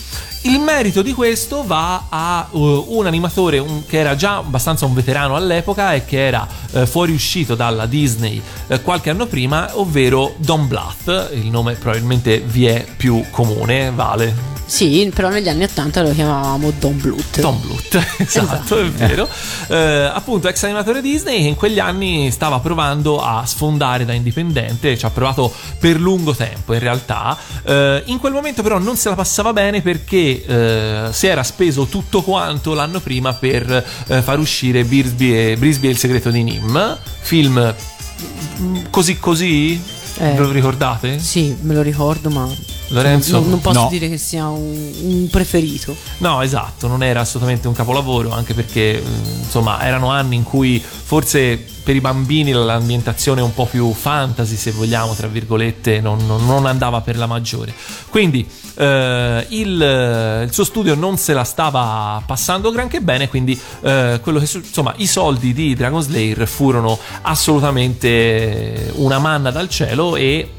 [0.45, 4.93] Il merito di questo va a uh, un animatore un- che era già abbastanza un
[4.93, 10.67] veterano all'epoca e che era eh, fuoriuscito dalla Disney eh, qualche anno prima, ovvero Don
[10.67, 16.11] Bluth, il nome probabilmente vi è più comune, vale Sì, però negli anni 80 lo
[16.11, 17.39] chiamavamo Don Bluth.
[17.39, 19.29] Tom Bluth, esatto, è vero.
[19.67, 24.97] Eh, appunto, ex animatore Disney che in quegli anni stava provando a sfondare da indipendente,
[24.97, 27.37] ci ha provato per lungo tempo in realtà.
[27.63, 31.85] Eh, in quel momento però non se la passava bene perché eh, si era speso
[31.85, 36.41] tutto quanto l'anno prima per eh, far uscire Brisby e, Brisby e il segreto di
[36.43, 37.73] Nim, film
[38.61, 39.73] mm, così così,
[40.17, 40.31] Eh.
[40.31, 41.19] ve lo ricordate?
[41.19, 42.47] Sì, me lo ricordo, ma
[42.89, 43.39] Lorenzo?
[43.39, 43.87] non, non posso no.
[43.89, 45.95] dire che sia un, un preferito.
[46.17, 50.79] No, esatto, non era assolutamente un capolavoro, anche perché mm, insomma erano anni in cui
[50.81, 56.43] forse per i bambini l'ambientazione un po' più fantasy, se vogliamo, tra virgolette, non, non-
[56.45, 57.73] non andava per la maggiore.
[58.09, 64.19] Quindi eh, il, il suo studio non se la stava passando granché bene, quindi eh,
[64.21, 70.49] quello che insomma i soldi di Dragon Slayer furono assolutamente una manna dal cielo e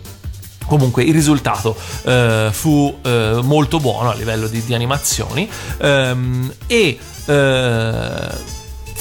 [0.67, 5.49] Comunque il risultato eh, fu eh, molto buono a livello di, di animazioni.
[5.79, 8.29] Ehm, e eh,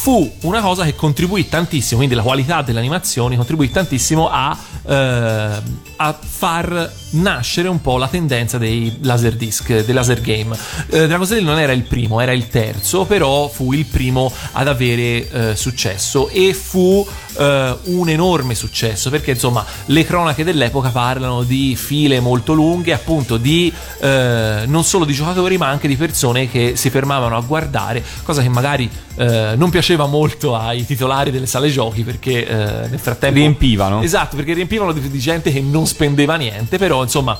[0.05, 4.55] fu una cosa che contribuì tantissimo, quindi la qualità delle animazioni contribuì tantissimo a,
[4.85, 5.61] eh,
[5.95, 10.55] a far nascere un po' la tendenza dei laser disc, dei laser game.
[10.89, 14.67] Eh, Dragon Slayer non era il primo, era il terzo, però fu il primo ad
[14.67, 17.03] avere eh, successo e fu
[17.37, 23.37] eh, un enorme successo perché insomma le cronache dell'epoca parlano di file molto lunghe, appunto
[23.37, 28.03] di eh, non solo di giocatori ma anche di persone che si fermavano a guardare,
[28.23, 32.99] cosa che magari eh, non piaceva molto ai titolari delle sale giochi perché eh, nel
[32.99, 34.01] frattempo Riempivano.
[34.01, 37.37] Esatto, perché riempivano di, di gente che non spendeva niente, però insomma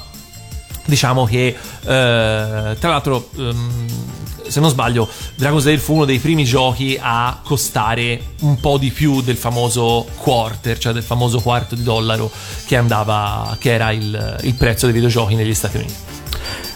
[0.86, 3.86] diciamo che eh, tra l'altro ehm,
[4.48, 8.91] se non sbaglio Dragon Slayer fu uno dei primi giochi a costare un po' di
[8.91, 12.30] più del famoso quarter cioè del famoso quarto di dollaro
[12.65, 15.94] che andava che era il, il prezzo dei videogiochi negli Stati Uniti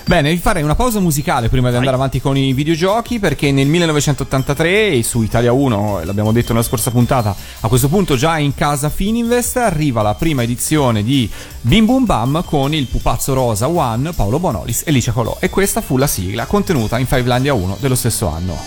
[0.06, 3.68] Bene, vi farei una pausa musicale prima di andare avanti con i videogiochi perché nel
[3.68, 8.90] 1983 su Italia 1, l'abbiamo detto nella scorsa puntata, a questo punto già in casa
[8.90, 11.30] Fininvest arriva la prima edizione di
[11.62, 15.38] Bim Bum Bam con il pupazzo rosa One, Paolo Bonolis e Licia Colò.
[15.40, 18.58] E questa fu la sigla contenuta in Fivelandia 1 dello stesso anno.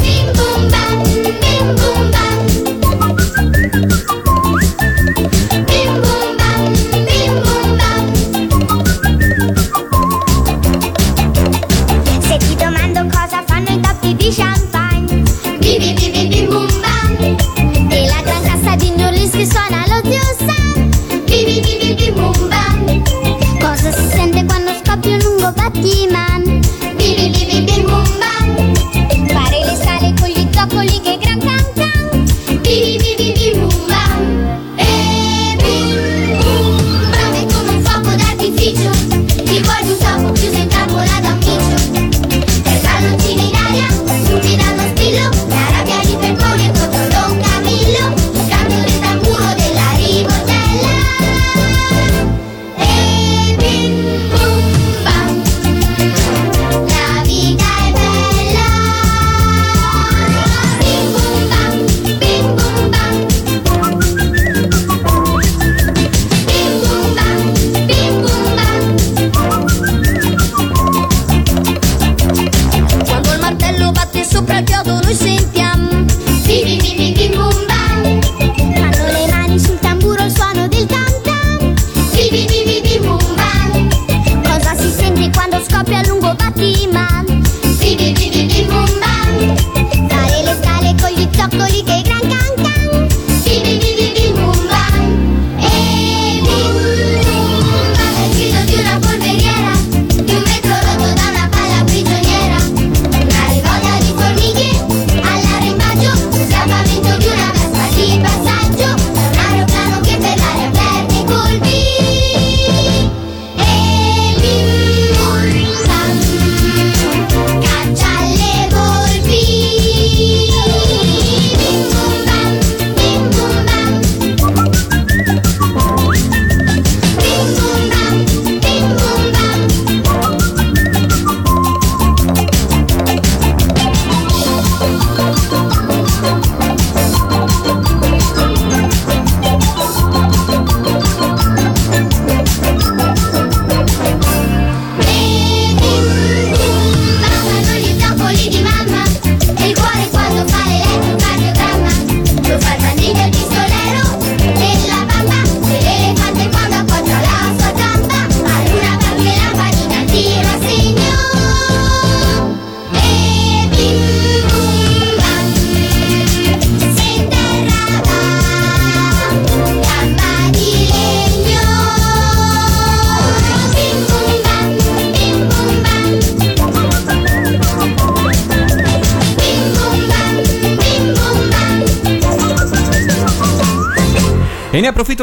[0.00, 1.17] Bim bum bam,
[25.74, 26.37] un lungo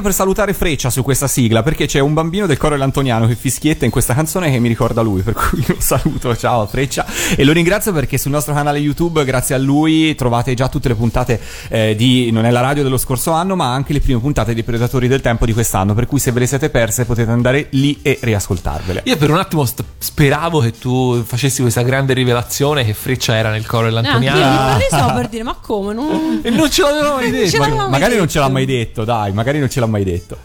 [0.05, 3.85] per salutare Freccia su questa sigla perché c'è un bambino del coro Antoniano che fischietta
[3.85, 7.51] in questa canzone che mi ricorda lui, per cui lo saluto, ciao Freccia e lo
[7.51, 11.95] ringrazio perché sul nostro canale YouTube grazie a lui trovate già tutte le puntate eh,
[11.95, 15.07] di Non è la radio dello scorso anno ma anche le prime puntate di Predatori
[15.07, 18.19] del Tempo di quest'anno, per cui se ve le siete perse potete andare lì e
[18.21, 19.01] riascoltarvele.
[19.05, 23.49] Io per un attimo st- speravo che tu facessi questa grande rivelazione che Freccia era
[23.49, 24.37] nel coro Ah, dell'Antoniano.
[24.39, 25.93] io mi per dire, ma come?
[25.93, 26.41] Non...
[26.43, 27.49] E non ce l'avevamo mai detto.
[27.49, 29.93] ce l'avevamo mai Magari non ce l'ha mai detto, dai, magari non ce l'ha mai
[29.93, 29.94] detto.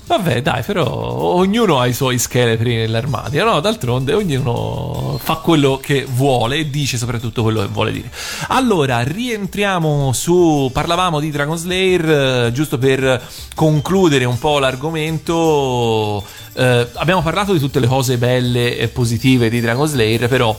[0.06, 3.60] Vabbè, dai, però ognuno ha i suoi scheletri nell'armadio, no?
[3.60, 8.10] D'altronde ognuno fa quello che vuole e dice soprattutto quello che vuole dire.
[8.48, 10.70] Allora, rientriamo su.
[10.72, 12.10] Parlavamo di Dragon Slayer,
[12.46, 13.20] eh, giusto per
[13.54, 16.24] concludere un po' l'argomento.
[16.54, 20.58] eh, abbiamo parlato di tutte le cose belle e positive di Dragon Slayer, però.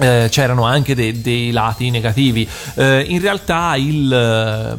[0.00, 2.48] eh, c'erano anche de- dei lati negativi.
[2.76, 4.78] Eh, in realtà il,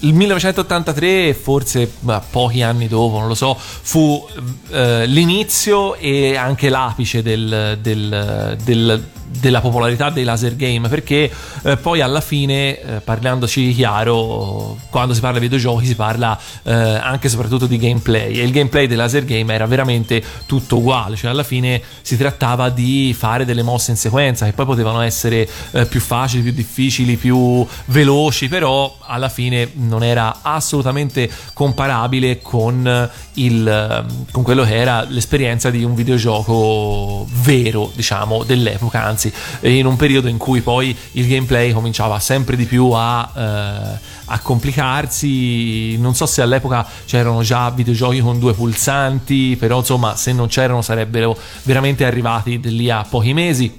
[0.00, 4.26] il 1983, forse ma, pochi anni dopo, non lo so, fu
[4.70, 11.30] eh, l'inizio e anche l'apice del- del- del- della popolarità dei laser game perché
[11.62, 16.72] eh, poi alla fine eh, parlandoci chiaro quando si parla di videogiochi si parla eh,
[16.72, 21.16] anche e soprattutto di gameplay e il gameplay dei laser game era veramente tutto uguale
[21.16, 25.48] cioè alla fine si trattava di fare delle mosse in sequenza che poi potevano essere
[25.72, 33.10] eh, più facili più difficili più veloci però alla fine non era assolutamente comparabile con
[33.34, 39.17] il con quello che era l'esperienza di un videogioco vero diciamo dell'epoca anzi
[39.62, 44.38] in un periodo in cui poi il gameplay cominciava sempre di più a, eh, a
[44.40, 45.96] complicarsi.
[45.98, 50.82] Non so se all'epoca c'erano già videogiochi con due pulsanti però insomma se non c'erano
[50.82, 53.74] sarebbero veramente arrivati lì a pochi mesi.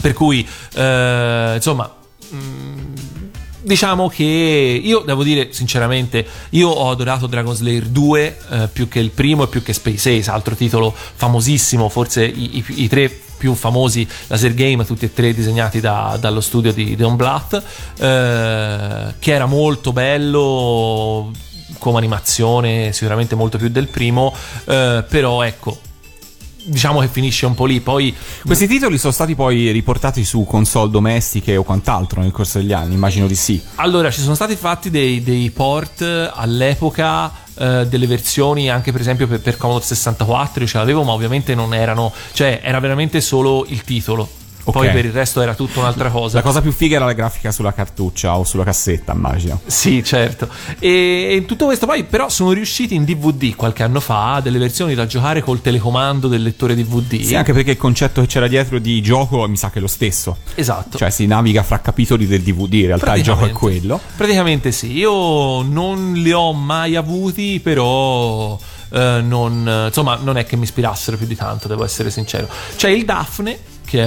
[0.00, 1.92] Per cui eh, insomma
[2.34, 2.78] mm,
[3.62, 9.00] Diciamo che io devo dire sinceramente, io ho adorato Dragon Slayer 2 eh, più che
[9.00, 13.20] il primo e più che Space Ace, altro titolo famosissimo, forse i, i- i tre
[13.40, 19.14] più famosi laser game, tutti e tre disegnati da- dallo studio di Don Bluth, eh,
[19.18, 21.30] che era molto bello
[21.78, 24.34] come animazione, sicuramente molto più del primo,
[24.66, 25.78] eh, però ecco,
[26.64, 28.14] diciamo che finisce un po' lì, poi
[28.44, 32.92] Questi titoli sono stati poi riportati su console domestiche o quant'altro nel corso degli anni,
[32.92, 33.58] immagino di sì.
[33.76, 39.26] Allora, ci sono stati fatti dei, dei port all'epoca eh, delle versioni anche per esempio
[39.26, 43.66] per, per Commodore 64, io ce l'avevo, ma ovviamente non erano, cioè era veramente solo
[43.68, 44.39] il titolo.
[44.62, 44.92] Poi Ok.
[44.92, 46.36] per il resto era tutta un'altra cosa.
[46.36, 49.60] La cosa più figa era la grafica sulla cartuccia o sulla cassetta, immagino.
[49.66, 50.48] Sì, certo.
[50.78, 54.94] E in tutto questo poi però sono riusciti in DVD qualche anno fa delle versioni
[54.94, 57.20] da giocare col telecomando del lettore DVD.
[57.22, 59.86] Sì, anche perché il concetto che c'era dietro di gioco mi sa che è lo
[59.88, 60.36] stesso.
[60.54, 60.98] Esatto.
[60.98, 64.00] Cioè si naviga fra capitoli del DVD, in realtà il gioco è quello.
[64.16, 68.58] Praticamente sì, io non li ho mai avuti, però
[68.92, 72.48] eh, non, insomma, non è che mi ispirassero più di tanto, devo essere sincero.
[72.76, 73.58] C'è il Daphne
[73.90, 74.02] che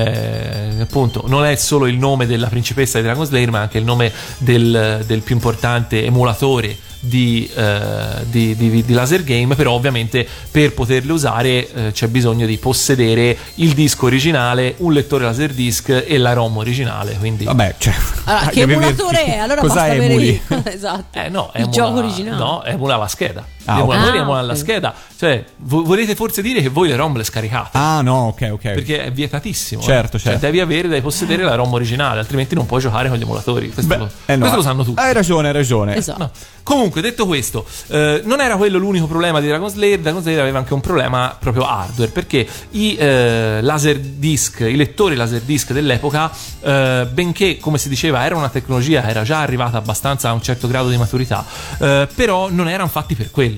[0.77, 3.83] è, appunto non è solo il nome della principessa di Dragon Slayer, ma anche il
[3.83, 10.25] nome del, del più importante emulatore di, eh, di- di- di laser game, però ovviamente
[10.49, 16.17] per poterle usare eh, c'è bisogno di possedere il disco originale, un lettore laserdisc e
[16.17, 17.17] la ROM originale.
[17.19, 17.93] Quindi Vabbè, cioè.
[18.23, 19.37] Allora, che emulatore è?
[19.37, 20.41] Allora Cosa basta avere emuli?
[20.63, 21.19] esatto.
[21.19, 22.37] Eh no, il emula- gioco originale.
[22.37, 23.45] No, emula la scheda.
[23.65, 24.15] Ah, Gli emulatori ok.
[24.23, 24.59] emulano Ah, la ok.
[24.59, 24.93] scheda.
[25.17, 27.77] Cioè, vo- volete forse dire che voi le ROM le scaricate?
[27.77, 28.61] Ah, no, ok, ok.
[28.61, 29.81] Perché è vietatissimo.
[29.81, 29.85] eh.
[29.85, 30.45] Certo, Cioè, certo.
[30.45, 33.71] devi avere, devi possedere la ROM originale, altrimenti non puoi giocare con gli emulatori.
[33.71, 34.99] Questo, Beh, lo, eh no, questo lo sanno tutti.
[34.99, 35.95] Hai ragione, hai ragione.
[35.95, 36.19] Esatto.
[36.19, 36.31] No.
[36.63, 39.99] Comunque, detto questo, eh, non era quello l'unico problema di Dragon Slayer.
[39.99, 45.15] Dragon Slayer aveva anche un problema proprio hardware perché i eh, laser disc, i lettori
[45.15, 46.31] laser disc dell'epoca,
[46.61, 50.41] eh, benché come si diceva era una tecnologia che era già arrivata abbastanza a un
[50.41, 51.45] certo grado di maturità,
[51.79, 53.51] eh, però non erano fatti per quello.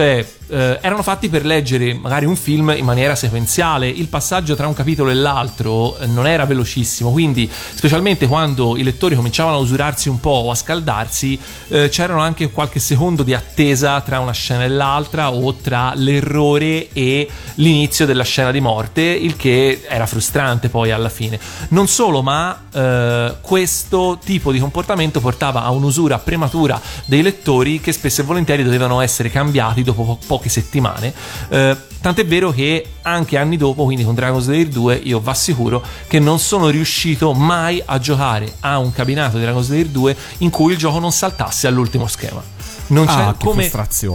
[0.00, 3.88] Cioè, eh, erano fatti per leggere magari un film in maniera sequenziale.
[3.88, 7.10] Il passaggio tra un capitolo e l'altro eh, non era velocissimo.
[7.10, 12.20] Quindi, specialmente quando i lettori cominciavano a usurarsi un po' o a scaldarsi, eh, c'erano
[12.20, 18.06] anche qualche secondo di attesa tra una scena e l'altra o tra l'errore e l'inizio
[18.06, 21.38] della scena di morte, il che era frustrante poi alla fine.
[21.68, 27.92] Non solo, ma eh, questo tipo di comportamento portava a un'usura prematura dei lettori che
[27.92, 31.12] spesso e volentieri dovevano essere cambiati dopo po- poche settimane.
[31.48, 35.82] Eh, tant'è vero che anche anni dopo, quindi con Dragon Slayer 2, io vi assicuro
[36.06, 40.50] che non sono riuscito mai a giocare a un cabinato di Dragon Slayer 2 in
[40.50, 42.42] cui il gioco non saltasse all'ultimo schema.
[42.88, 43.62] Non c'è Ah, come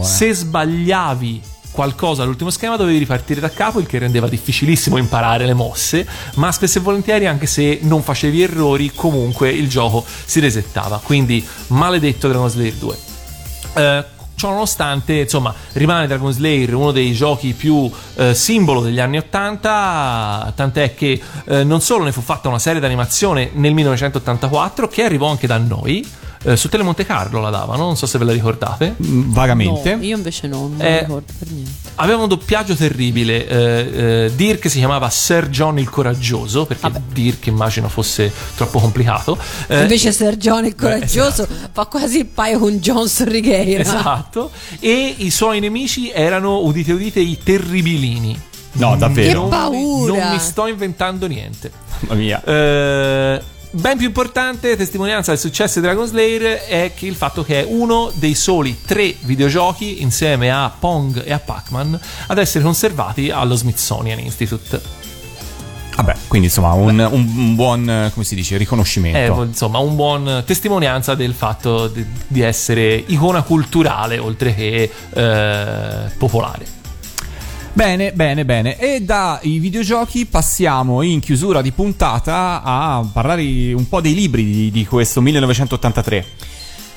[0.04, 1.40] se sbagliavi
[1.70, 6.50] qualcosa all'ultimo schema dovevi ripartire da capo il che rendeva difficilissimo imparare le mosse ma
[6.50, 12.28] spesso e volentieri anche se non facevi errori comunque il gioco si resettava quindi maledetto
[12.28, 12.96] Dragon Slayer 2
[13.74, 14.04] Eh,
[14.36, 20.52] Ciò nonostante, insomma, rimane Dragon Slayer uno dei giochi più eh, simbolo degli anni 80,
[20.54, 25.28] tant'è che eh, non solo ne fu fatta una serie d'animazione nel 1984 che arrivò
[25.30, 26.06] anche da noi.
[26.44, 28.94] Eh, su Telemonte Carlo la davano, non so se ve la ricordate.
[29.04, 29.94] Mm, Vagamente.
[29.96, 31.70] No, io invece no, non me Eh, lo ricordo per niente.
[31.96, 33.46] Aveva un doppiaggio terribile.
[33.48, 39.38] eh, eh, Dirk si chiamava Sir John il Coraggioso, perché Dirk immagino fosse troppo complicato.
[39.66, 43.80] Eh, Invece Ser John il coraggioso fa quasi il paio con John Sorrigheira.
[43.80, 44.50] Esatto.
[44.80, 48.38] E i suoi nemici erano, udite udite, i terribilini.
[48.72, 49.44] No, davvero.
[49.44, 50.12] Che paura!
[50.12, 51.70] Non mi sto inventando niente.
[52.00, 52.42] Mamma mia.
[52.44, 53.40] Eh,
[53.70, 57.66] ben più importante testimonianza del successo di Dragon Slayer è che il fatto che è
[57.68, 61.98] uno dei soli tre videogiochi insieme a Pong e a Pac-Man
[62.28, 65.04] ad essere conservati allo Smithsonian Institute.
[65.96, 69.42] Vabbè, quindi insomma un, un- un buon, eh, come si dice, riconoscimento.
[69.42, 76.10] È insomma un buon testimonianza del fatto di, di essere icona culturale oltre che eh,
[76.18, 76.75] popolare.
[77.76, 78.78] Bene, bene, bene.
[78.78, 83.42] E dai videogiochi passiamo in chiusura di puntata a parlare
[83.74, 86.24] un po' dei libri di, di questo 1983.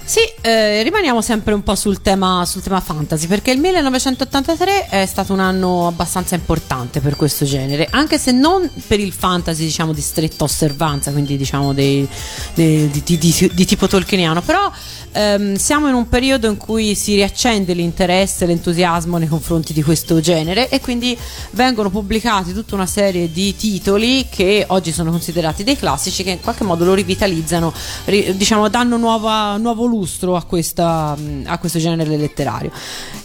[0.05, 5.05] Sì, eh, rimaniamo sempre un po' sul tema, sul tema fantasy, perché il 1983 è
[5.05, 9.91] stato un anno abbastanza importante per questo genere, anche se non per il fantasy, diciamo,
[9.93, 12.07] di stretta osservanza, quindi diciamo dei-
[12.55, 14.71] dei- di, di- di- tipo tolkieniano, però
[15.11, 20.19] ehm, siamo in un periodo in cui si riaccende l'interesse, l'entusiasmo nei confronti di questo
[20.19, 21.17] genere e quindi
[21.51, 26.41] vengono pubblicati tutta una serie di titoli che oggi sono considerati dei classici che in
[26.41, 27.73] qualche modo lo rivitalizzano,
[28.05, 31.15] ri- diciamo danno nuova- nuovo lustro a, questa,
[31.45, 32.71] a questo genere letterario.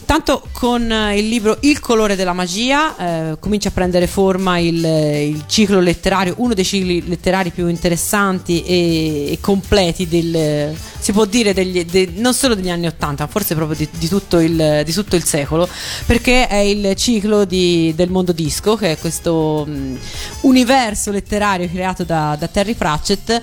[0.05, 2.97] Tanto con eh, il libro Il colore della magia
[3.31, 8.63] eh, comincia a prendere forma il, il ciclo letterario, uno dei cicli letterari più interessanti
[8.65, 13.55] e, e completi del, si può dire degli- de- non solo degli anni Ottanta, forse
[13.55, 15.69] proprio di, di tutto il, di tutto il secolo,
[16.07, 19.99] perché è il ciclo di- del mondo disco, che è questo mh,
[20.43, 23.43] universo letterario creato da, da Terry Pratchett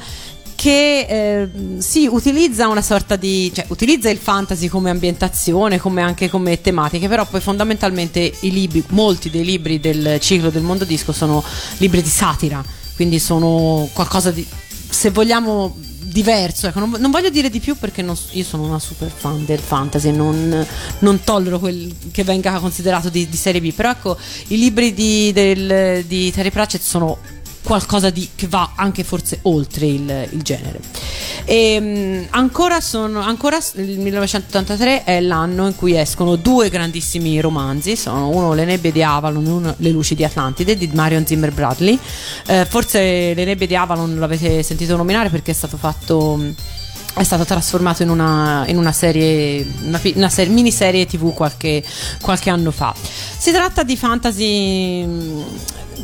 [0.62, 1.50] che eh,
[1.82, 7.08] sì, utilizza una sorta di cioè utilizza il fantasy come ambientazione, come anche come tematiche,
[7.08, 11.44] però poi fondamentalmente i libri, molti dei libri del ciclo del mondo disco sono
[11.78, 12.64] libri di satira,
[12.96, 14.46] quindi sono qualcosa di
[14.92, 15.76] se vogliamo
[16.12, 19.46] diverso, ecco, non, non voglio dire di più perché non- io sono una super fan
[19.46, 20.66] del fantasy, non,
[21.00, 24.18] non tollero quel che venga considerato di, di serie B, però ecco,
[24.48, 27.18] i libri di, del- di Terry Pratchett sono
[27.64, 30.80] qualcosa di, che va anche forse oltre il, il genere.
[31.46, 37.96] E, mh, ancora, sono, ancora il 1983 è l'anno in cui escono due grandissimi romanzi,
[37.96, 41.52] sono uno Le nebbie di Avalon e uno Le luci di Atlantide di Marion Zimmer
[41.52, 41.98] Bradley.
[42.48, 46.40] Eh, forse Le nebbie di Avalon l'avete sentito nominare perché è stato fatto...
[47.14, 51.84] è stato trasformato in una, in una serie, una, una serie- miniserie tv qualche,
[52.22, 52.94] qualche anno fa.
[53.38, 55.06] Si tratta di fantasy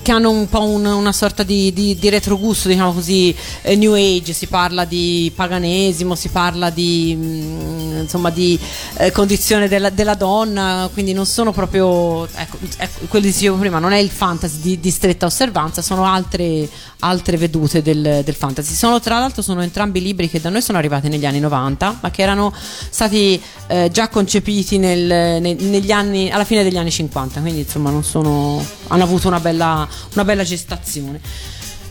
[0.08, 3.94] che hanno un po' un- una sorta di, di, di retrogusto, diciamo così, eh, New
[3.94, 8.58] Age, si parla di paganesimo, si parla di, mh, insomma, di
[9.00, 13.80] eh, condizione della, della donna, quindi non sono proprio, ecco, ecco, quello che dicevo prima,
[13.80, 16.70] non è il fantasy di, di stretta osservanza, sono altre,
[17.00, 18.76] altre vedute del, del fantasy.
[18.76, 22.12] Sono, tra l'altro sono entrambi libri che da noi sono arrivati negli anni 90, ma
[22.12, 22.54] che erano
[22.90, 27.90] stati eh, già concepiti nel- ne- negli anni, alla fine degli anni 50, quindi insomma
[27.90, 31.20] non sono, hanno avuto una bella, una bella gestazione.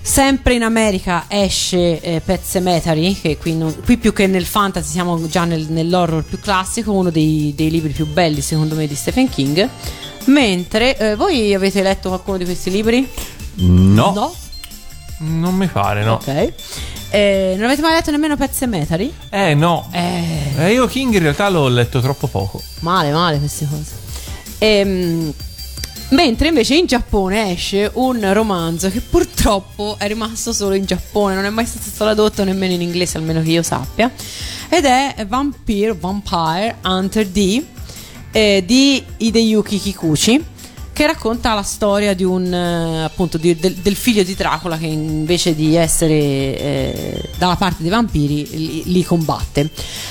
[0.00, 4.90] Sempre in America esce eh, Pet Cemetery, che qui, non- qui più che nel fantasy
[4.92, 8.94] siamo già nel- nell'horror più classico, uno dei, dei libri più belli secondo me di
[8.94, 9.68] Stephen King.
[10.26, 13.08] Mentre eh, voi avete letto qualcuno di questi libri?
[13.56, 14.12] No.
[14.12, 14.34] No?
[15.18, 16.14] Non mi pare, no.
[16.14, 16.52] Ok.
[17.10, 19.12] Eh, non avete mai letto nemmeno Pet Cemetery?
[19.30, 19.88] Eh, no.
[19.92, 22.62] Eh, Eh, io King in realtà l'ho letto troppo poco.
[22.80, 23.90] male, male queste cose.
[24.58, 25.32] Ehm,
[26.10, 31.44] mentre invece in Giappone esce un romanzo che purtroppo è rimasto solo in Giappone, non
[31.44, 34.10] è mai stato tradotto nemmeno in inglese, almeno che io sappia.
[34.68, 37.64] Ed è Vampire, Vampire Hunter D
[38.32, 40.44] eh, di Hideyuki Kikuchi
[40.92, 44.86] che racconta la storia di un eh, appunto di- del, del figlio di Dracula che
[44.86, 49.68] invece di essere eh, dalla parte dei vampiri li, li combatte.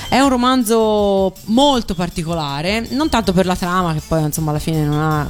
[0.08, 4.84] È un romanzo molto particolare, non tanto per la trama che poi insomma alla fine
[4.84, 5.28] non ha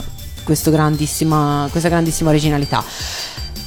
[1.70, 2.82] questa grandissima originalità.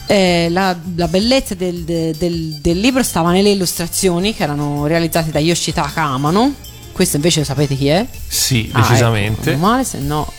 [0.07, 5.39] Eh, la, la bellezza del, del- del libro stava nelle illustrazioni che erano realizzate da
[5.39, 6.53] Yoshitaka Amano.
[6.91, 8.05] Questo invece sapete chi è?
[8.27, 9.51] Sì, Ah, decisamente.
[9.51, 10.31] ecco, meno male, se no.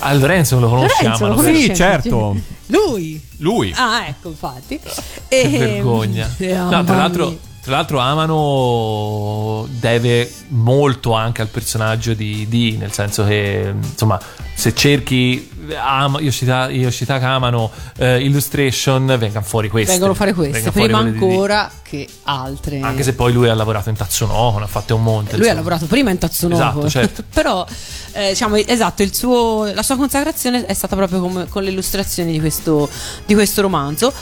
[0.00, 1.16] Ah, Lorenzo lo conosciamo.
[1.26, 1.56] Lorenzo lo.
[1.58, 2.36] Sì, certo.
[2.66, 3.20] Lui!
[3.38, 3.72] Lui.
[3.74, 4.78] Ah, ecco, infatti.
[4.78, 6.30] Che E- vergogna.
[6.36, 12.92] Eh, No, tra l'altro, tra l'altro Amano deve molto anche al personaggio di Dee, nel
[12.92, 14.20] senso che insomma
[14.54, 19.92] se cerchi Am- Yoshita- Yoshitaka Amano eh, Illustration vengano fuori queste.
[19.92, 22.80] Vengono fare queste, fuori prima quelle di ancora che altre.
[22.80, 25.32] Anche se poi lui ha lavorato in Tatsunoko, ne ha fatte un monte.
[25.36, 25.54] Lui ha insomma.
[25.56, 27.24] lavorato prima in Tatsunoko, Esatto, certo.
[27.32, 27.66] però
[28.12, 32.32] eh, diciamo esatto, il suo- la sua consacrazione è stata proprio come- con le illustrazioni
[32.32, 32.88] di questo,
[33.26, 34.12] di questo romanzo,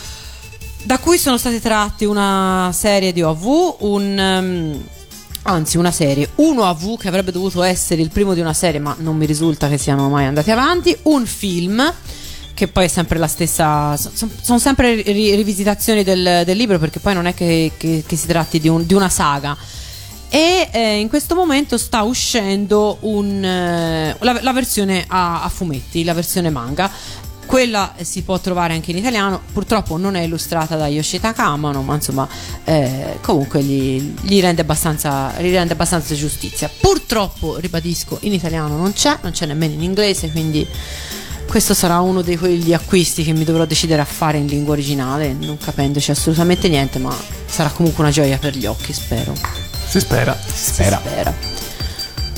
[0.82, 4.82] da cui sono state tratte una serie di OV, un, ehm,
[5.46, 8.94] anzi una serie, un OV che avrebbe dovuto essere il primo di una serie, ma
[8.98, 11.92] non mi risulta che siano mai andati avanti, un film
[12.54, 17.12] che poi è sempre la stessa, sono sempre ri- rivisitazioni del, del libro perché poi
[17.14, 19.56] non è che, che- che si tratti di, un- di una saga.
[20.28, 26.02] E eh, in questo momento sta uscendo un, eh, la, la versione a, a fumetti,
[26.02, 26.90] la versione manga.
[27.46, 31.82] Quella eh, si può trovare anche in italiano, purtroppo non è illustrata da Yoshitaka Amano,
[31.82, 32.28] ma insomma
[32.64, 36.68] eh, comunque gli, gli rende abbastanza, gli rende abbastanza giustizia.
[36.80, 40.66] Purtroppo, ribadisco, in italiano non c'è, non c'è nemmeno in inglese, quindi
[41.48, 45.32] questo sarà uno di quegli acquisti che mi dovrò decidere a fare in lingua originale,
[45.32, 47.16] non capendoci assolutamente niente, ma
[47.46, 49.34] sarà comunque una gioia per gli occhi, spero.
[49.86, 50.36] Si spera.
[50.52, 51.54] Si spera.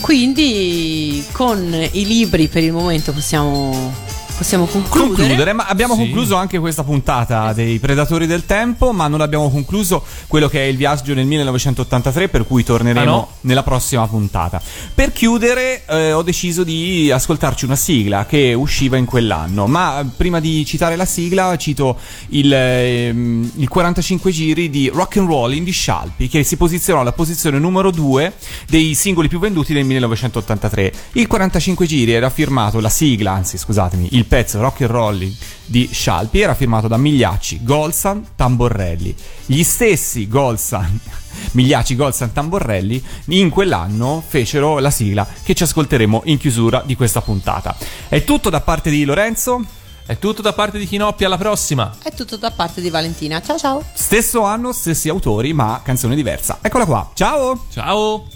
[0.00, 3.92] Quindi con i libri per il momento possiamo,
[4.38, 5.16] possiamo concludere.
[5.16, 6.00] concludere, ma abbiamo Sì.
[6.00, 10.66] concluso anche questa puntata dei Predatori del Tempo, ma non abbiamo concluso quello che è
[10.66, 13.28] il viaggio nel 1983, per cui torneremo Ah, no?
[13.42, 14.62] nella prossima puntata.
[14.94, 20.04] Per chiudere, eh, ho deciso di ascoltarci una sigla che usciva in quell'anno, ma eh,
[20.16, 21.98] prima di citare la sigla cito
[22.28, 27.12] il, ehm, il 45 giri di Rock and Rollin' di Scialpi, che si posizionò alla
[27.12, 28.32] posizione numero 2
[28.68, 30.92] dei singoli più venduti del 1983.
[31.12, 35.88] Il 45 giri era firmato, la sigla, anzi scusatemi, il pezzo Rock and Rollin' di
[35.90, 39.14] Scialpi era firmato da Migliacci, Golsan, Tamborelli.
[39.46, 40.98] Gli stessi Golsan,
[41.52, 47.20] Migliacci, Golsan, Tamborelli in quell'anno fecero la sigla che ci ascolteremo in chiusura di questa
[47.20, 47.76] puntata.
[48.08, 49.64] È tutto da parte di Lorenzo.
[50.06, 51.94] È tutto da parte di Chinoppi, alla prossima.
[52.02, 53.42] È tutto da parte di Valentina.
[53.42, 53.84] Ciao ciao.
[53.92, 56.60] Stesso anno, stessi autori, ma canzone diversa.
[56.62, 57.10] Eccola qua.
[57.12, 57.66] Ciao!
[57.70, 58.26] Ciao!